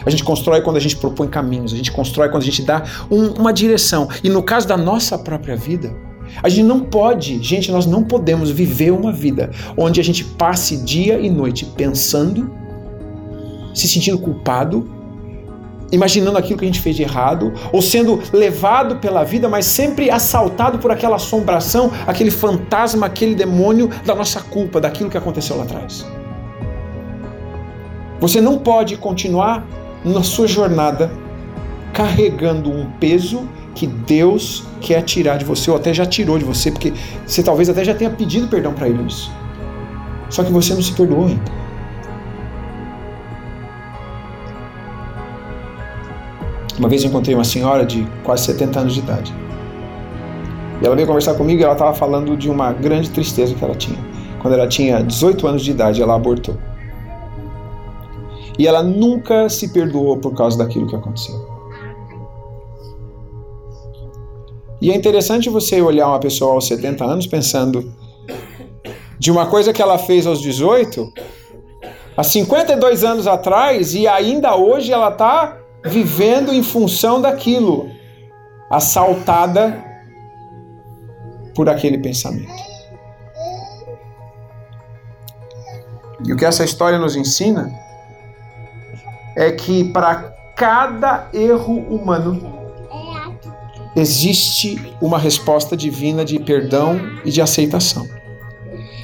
A 0.04 0.10
gente 0.10 0.24
constrói 0.24 0.60
quando 0.60 0.76
a 0.76 0.80
gente 0.80 0.96
propõe 0.96 1.28
caminhos, 1.28 1.72
a 1.72 1.76
gente 1.76 1.90
constrói 1.90 2.28
quando 2.28 2.42
a 2.42 2.46
gente 2.46 2.62
dá 2.62 2.82
um, 3.10 3.28
uma 3.32 3.52
direção. 3.52 4.08
E 4.22 4.28
no 4.28 4.42
caso 4.42 4.66
da 4.66 4.76
nossa 4.76 5.18
própria 5.18 5.56
vida, 5.56 5.94
a 6.42 6.48
gente 6.48 6.64
não 6.64 6.80
pode, 6.80 7.42
gente, 7.42 7.70
nós 7.70 7.86
não 7.86 8.02
podemos 8.02 8.50
viver 8.50 8.90
uma 8.92 9.12
vida 9.12 9.50
onde 9.76 10.00
a 10.00 10.04
gente 10.04 10.24
passe 10.24 10.76
dia 10.76 11.18
e 11.18 11.28
noite 11.28 11.64
pensando, 11.64 12.50
se 13.74 13.88
sentindo 13.88 14.18
culpado, 14.18 14.90
imaginando 15.90 16.36
aquilo 16.36 16.58
que 16.58 16.64
a 16.64 16.68
gente 16.68 16.80
fez 16.80 16.96
de 16.96 17.02
errado, 17.02 17.52
ou 17.72 17.80
sendo 17.80 18.20
levado 18.32 18.96
pela 18.96 19.24
vida, 19.24 19.48
mas 19.48 19.64
sempre 19.64 20.10
assaltado 20.10 20.78
por 20.78 20.90
aquela 20.90 21.16
assombração, 21.16 21.90
aquele 22.06 22.30
fantasma, 22.30 23.06
aquele 23.06 23.34
demônio 23.34 23.88
da 24.04 24.14
nossa 24.14 24.40
culpa, 24.40 24.80
daquilo 24.80 25.10
que 25.10 25.16
aconteceu 25.16 25.56
lá 25.56 25.64
atrás. 25.64 26.06
Você 28.20 28.40
não 28.40 28.58
pode 28.58 28.96
continuar 28.96 29.66
na 30.04 30.22
sua 30.22 30.46
jornada 30.46 31.10
carregando 31.92 32.70
um 32.70 32.86
peso 33.00 33.48
que 33.78 33.86
Deus 33.86 34.64
quer 34.80 35.02
tirar 35.02 35.36
de 35.36 35.44
você, 35.44 35.70
ou 35.70 35.76
até 35.76 35.94
já 35.94 36.04
tirou 36.04 36.36
de 36.36 36.44
você, 36.44 36.68
porque 36.68 36.92
você 37.24 37.44
talvez 37.44 37.68
até 37.68 37.84
já 37.84 37.94
tenha 37.94 38.10
pedido 38.10 38.48
perdão 38.48 38.74
para 38.74 38.88
Ele 38.88 39.04
nisso. 39.04 39.30
Só 40.28 40.42
que 40.42 40.50
você 40.50 40.74
não 40.74 40.82
se 40.82 40.92
perdoou 40.92 41.26
ainda. 41.26 41.52
Uma 46.76 46.88
vez 46.88 47.04
eu 47.04 47.08
encontrei 47.08 47.36
uma 47.36 47.44
senhora 47.44 47.86
de 47.86 48.04
quase 48.24 48.46
70 48.46 48.80
anos 48.80 48.94
de 48.94 49.00
idade. 49.00 49.32
E 50.82 50.86
ela 50.86 50.96
veio 50.96 51.06
conversar 51.06 51.34
comigo 51.34 51.60
e 51.60 51.64
ela 51.64 51.74
estava 51.74 51.94
falando 51.94 52.36
de 52.36 52.50
uma 52.50 52.72
grande 52.72 53.08
tristeza 53.10 53.54
que 53.54 53.64
ela 53.64 53.76
tinha. 53.76 53.98
Quando 54.42 54.54
ela 54.54 54.66
tinha 54.66 55.04
18 55.04 55.46
anos 55.46 55.62
de 55.62 55.70
idade, 55.70 56.02
ela 56.02 56.16
abortou. 56.16 56.56
E 58.58 58.66
ela 58.66 58.82
nunca 58.82 59.48
se 59.48 59.68
perdoou 59.68 60.16
por 60.16 60.34
causa 60.34 60.58
daquilo 60.58 60.88
que 60.88 60.96
aconteceu. 60.96 61.57
E 64.80 64.92
é 64.92 64.94
interessante 64.94 65.48
você 65.48 65.82
olhar 65.82 66.08
uma 66.08 66.20
pessoa 66.20 66.54
aos 66.54 66.68
70 66.68 67.04
anos 67.04 67.26
pensando 67.26 67.92
de 69.18 69.30
uma 69.30 69.46
coisa 69.46 69.72
que 69.72 69.82
ela 69.82 69.98
fez 69.98 70.26
aos 70.26 70.40
18, 70.40 71.12
há 72.16 72.22
52 72.22 73.02
anos 73.02 73.26
atrás, 73.26 73.94
e 73.94 74.06
ainda 74.06 74.54
hoje 74.54 74.92
ela 74.92 75.08
está 75.08 75.58
vivendo 75.84 76.52
em 76.52 76.62
função 76.62 77.20
daquilo, 77.20 77.90
assaltada 78.70 79.84
por 81.54 81.68
aquele 81.68 81.98
pensamento. 81.98 82.52
E 86.24 86.32
o 86.32 86.36
que 86.36 86.44
essa 86.44 86.64
história 86.64 86.98
nos 86.98 87.16
ensina 87.16 87.72
é 89.36 89.50
que 89.50 89.84
para 89.92 90.34
cada 90.56 91.28
erro 91.32 91.78
humano 91.88 92.57
existe 94.00 94.80
uma 95.00 95.18
resposta 95.18 95.76
divina 95.76 96.24
de 96.24 96.38
perdão 96.38 97.00
e 97.24 97.30
de 97.30 97.40
aceitação. 97.40 98.06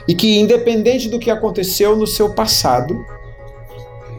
E 0.06 0.14
que, 0.14 0.38
independente 0.38 1.08
do 1.08 1.18
que 1.18 1.30
aconteceu 1.30 1.96
no 1.96 2.06
seu 2.06 2.34
passado, 2.34 2.94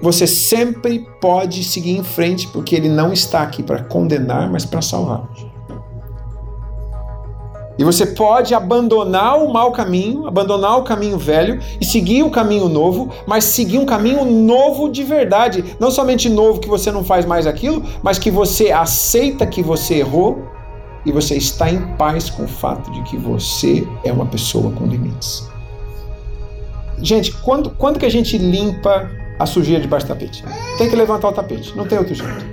você 0.02 0.26
sempre 0.28 1.06
pode 1.22 1.64
seguir 1.64 1.98
em 1.98 2.04
frente, 2.04 2.48
porque 2.48 2.76
Ele 2.76 2.90
não 2.90 3.14
está 3.14 3.42
aqui 3.42 3.62
para 3.62 3.84
condenar, 3.84 4.52
mas 4.52 4.66
para 4.66 4.82
salvar. 4.82 5.30
E 7.78 7.84
você 7.84 8.06
pode 8.06 8.54
abandonar 8.54 9.38
o 9.38 9.52
mau 9.52 9.72
caminho, 9.72 10.28
abandonar 10.28 10.78
o 10.78 10.84
caminho 10.84 11.18
velho 11.18 11.60
e 11.80 11.84
seguir 11.84 12.24
o 12.24 12.32
caminho 12.32 12.70
novo, 12.70 13.10
mas 13.28 13.44
seguir 13.44 13.78
um 13.78 13.86
caminho 13.86 14.24
novo 14.24 14.90
de 14.90 15.04
verdade. 15.04 15.76
Não 15.78 15.92
somente 15.92 16.30
novo 16.30 16.60
que 16.60 16.70
você 16.70 16.90
não 16.90 17.04
faz 17.04 17.26
mais 17.26 17.46
aquilo, 17.46 17.84
mas 18.02 18.18
que 18.18 18.32
você 18.32 18.72
aceita 18.72 19.46
que 19.46 19.62
você 19.62 19.96
errou 19.96 20.55
e 21.06 21.12
você 21.12 21.36
está 21.36 21.70
em 21.70 21.80
paz 21.96 22.30
com 22.30 22.44
o 22.44 22.48
fato 22.48 22.92
de 22.92 23.02
que 23.04 23.16
você 23.18 23.88
é 24.04 24.12
uma 24.12 24.26
pessoa 24.26 24.72
com 24.72 24.86
limites. 24.86 25.48
Gente, 27.02 27.32
quando, 27.32 27.70
quando 27.70 28.00
que 28.00 28.06
a 28.06 28.10
gente 28.10 28.38
limpa 28.38 29.10
a 29.38 29.46
sujeira 29.46 29.82
debaixo 29.82 30.08
do 30.08 30.10
tapete? 30.10 30.44
Tem 30.78 30.90
que 30.90 30.96
levantar 30.96 31.30
o 31.30 31.34
tapete, 31.34 31.76
não 31.76 31.86
tem 31.86 31.98
outro 31.98 32.16
jeito. 32.16 32.46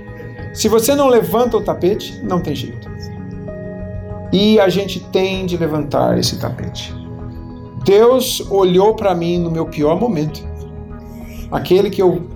Se 0.53 0.67
você 0.67 0.93
não 0.93 1.07
levanta 1.07 1.57
o 1.57 1.61
tapete, 1.61 2.19
não 2.23 2.39
tem 2.39 2.53
jeito. 2.53 2.91
E 4.31 4.59
a 4.59 4.69
gente 4.69 4.99
tem 4.99 5.45
de 5.45 5.57
levantar 5.57 6.17
esse 6.19 6.37
tapete. 6.37 6.93
Deus 7.83 8.45
olhou 8.49 8.95
para 8.95 9.15
mim 9.15 9.39
no 9.39 9.49
meu 9.49 9.65
pior 9.65 9.99
momento. 9.99 10.43
Aquele 11.51 11.89
que 11.89 12.01
eu 12.01 12.27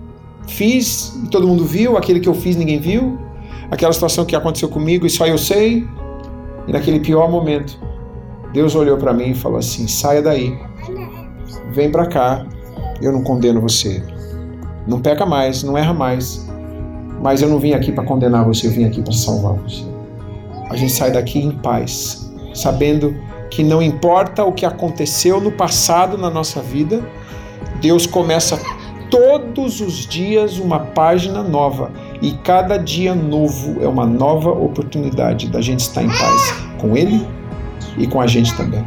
fiz 0.47 1.13
todo 1.32 1.47
mundo 1.47 1.63
viu, 1.63 1.97
aquele 1.97 2.19
que 2.19 2.30
eu 2.30 2.34
fiz 2.34 2.56
ninguém 2.56 2.80
viu, 2.80 3.19
aquela 3.69 3.91
situação 3.93 4.25
que 4.25 4.36
aconteceu 4.36 4.69
comigo 4.69 5.06
e 5.06 5.10
só 5.10 5.27
eu 5.27 5.38
sei, 5.38 5.88
e 6.67 6.71
naquele 6.71 6.99
pior 6.99 7.30
momento, 7.32 7.80
Deus 8.51 8.75
olhou 8.75 8.97
para 8.97 9.13
mim 9.13 9.32
e 9.32 9.36
falou 9.36 9.58
assim: 9.58 9.88
saia 9.88 10.21
daí, 10.21 10.58
vem 11.71 11.89
para 11.89 12.06
cá, 12.06 12.45
eu 13.01 13.12
não 13.12 13.23
condeno 13.23 13.62
você. 13.62 14.03
Não 14.86 15.01
peca 15.01 15.25
mais, 15.25 15.63
não 15.63 15.77
erra 15.77 15.93
mais. 15.93 16.45
Mas 17.21 17.41
eu 17.41 17.49
não 17.49 17.58
vim 17.58 17.73
aqui 17.73 17.91
para 17.91 18.03
condenar 18.03 18.45
você, 18.45 18.67
eu 18.67 18.71
vim 18.71 18.86
aqui 18.86 19.01
para 19.01 19.13
salvar 19.13 19.53
você. 19.53 19.84
A 20.69 20.75
gente 20.75 20.91
sai 20.91 21.12
daqui 21.12 21.39
em 21.39 21.51
paz, 21.51 22.32
sabendo 22.53 23.15
que 23.49 23.63
não 23.63 23.82
importa 23.82 24.43
o 24.43 24.51
que 24.51 24.65
aconteceu 24.65 25.39
no 25.39 25.51
passado 25.51 26.17
na 26.17 26.30
nossa 26.30 26.62
vida, 26.62 27.01
Deus 27.82 28.06
começa 28.06 28.60
todos 29.10 29.80
os 29.80 30.06
dias 30.06 30.60
uma 30.60 30.80
página 30.80 31.41
nova 31.41 31.91
e 32.21 32.32
cada 32.43 32.77
dia 32.77 33.13
novo 33.13 33.82
é 33.82 33.88
uma 33.88 34.06
nova 34.06 34.49
oportunidade 34.49 35.49
da 35.49 35.62
gente 35.62 35.82
estar 35.82 36.03
em 36.03 36.10
paz 36.10 36.53
com 36.80 36.97
Ele 36.97 37.27
e 37.97 38.08
com 38.08 38.19
a 38.19 38.27
gente 38.27 38.56
também. 38.56 38.86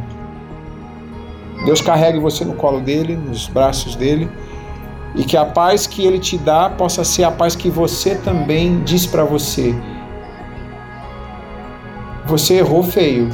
Deus 1.65 1.81
carregue 1.81 2.19
você 2.19 2.43
no 2.43 2.53
colo 2.53 2.79
dele, 2.79 3.15
nos 3.15 3.47
braços 3.47 3.95
dele, 3.95 4.29
e 5.15 5.23
que 5.23 5.37
a 5.37 5.45
paz 5.45 5.85
que 5.85 6.05
ele 6.05 6.19
te 6.19 6.37
dá 6.37 6.69
possa 6.69 7.03
ser 7.03 7.23
a 7.23 7.31
paz 7.31 7.55
que 7.55 7.69
você 7.69 8.15
também 8.15 8.81
diz 8.83 9.05
para 9.05 9.23
você. 9.23 9.75
Você 12.25 12.55
errou 12.55 12.81
feio 12.81 13.29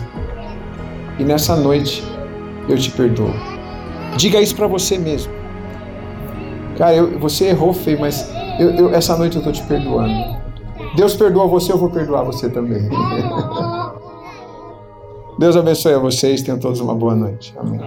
e 1.20 1.24
nessa 1.24 1.56
noite 1.56 2.04
eu 2.68 2.78
te 2.78 2.92
perdoo. 2.92 3.34
Diga 4.18 4.42
isso 4.42 4.56
para 4.56 4.68
você 4.68 4.98
mesmo. 4.98 5.32
Cara, 6.78 6.96
eu, 6.96 7.20
você 7.20 7.46
errou 7.46 7.74
feio, 7.74 8.00
mas 8.00 8.28
eu, 8.60 8.70
eu, 8.72 8.94
essa 8.94 9.16
noite 9.18 9.36
eu 9.36 9.40
estou 9.40 9.54
te 9.54 9.64
perdoando. 9.64 10.38
Deus 10.96 11.16
perdoa 11.16 11.48
você, 11.48 11.72
eu 11.72 11.78
vou 11.78 11.90
perdoar 11.90 12.24
você 12.24 12.50
também. 12.50 12.90
Deus 15.38 15.56
abençoe 15.56 15.94
a 15.94 16.00
vocês. 16.00 16.42
Tenham 16.42 16.60
todos 16.60 16.80
uma 16.80 16.96
boa 16.96 17.16
noite. 17.16 17.54
Amém. 17.58 17.80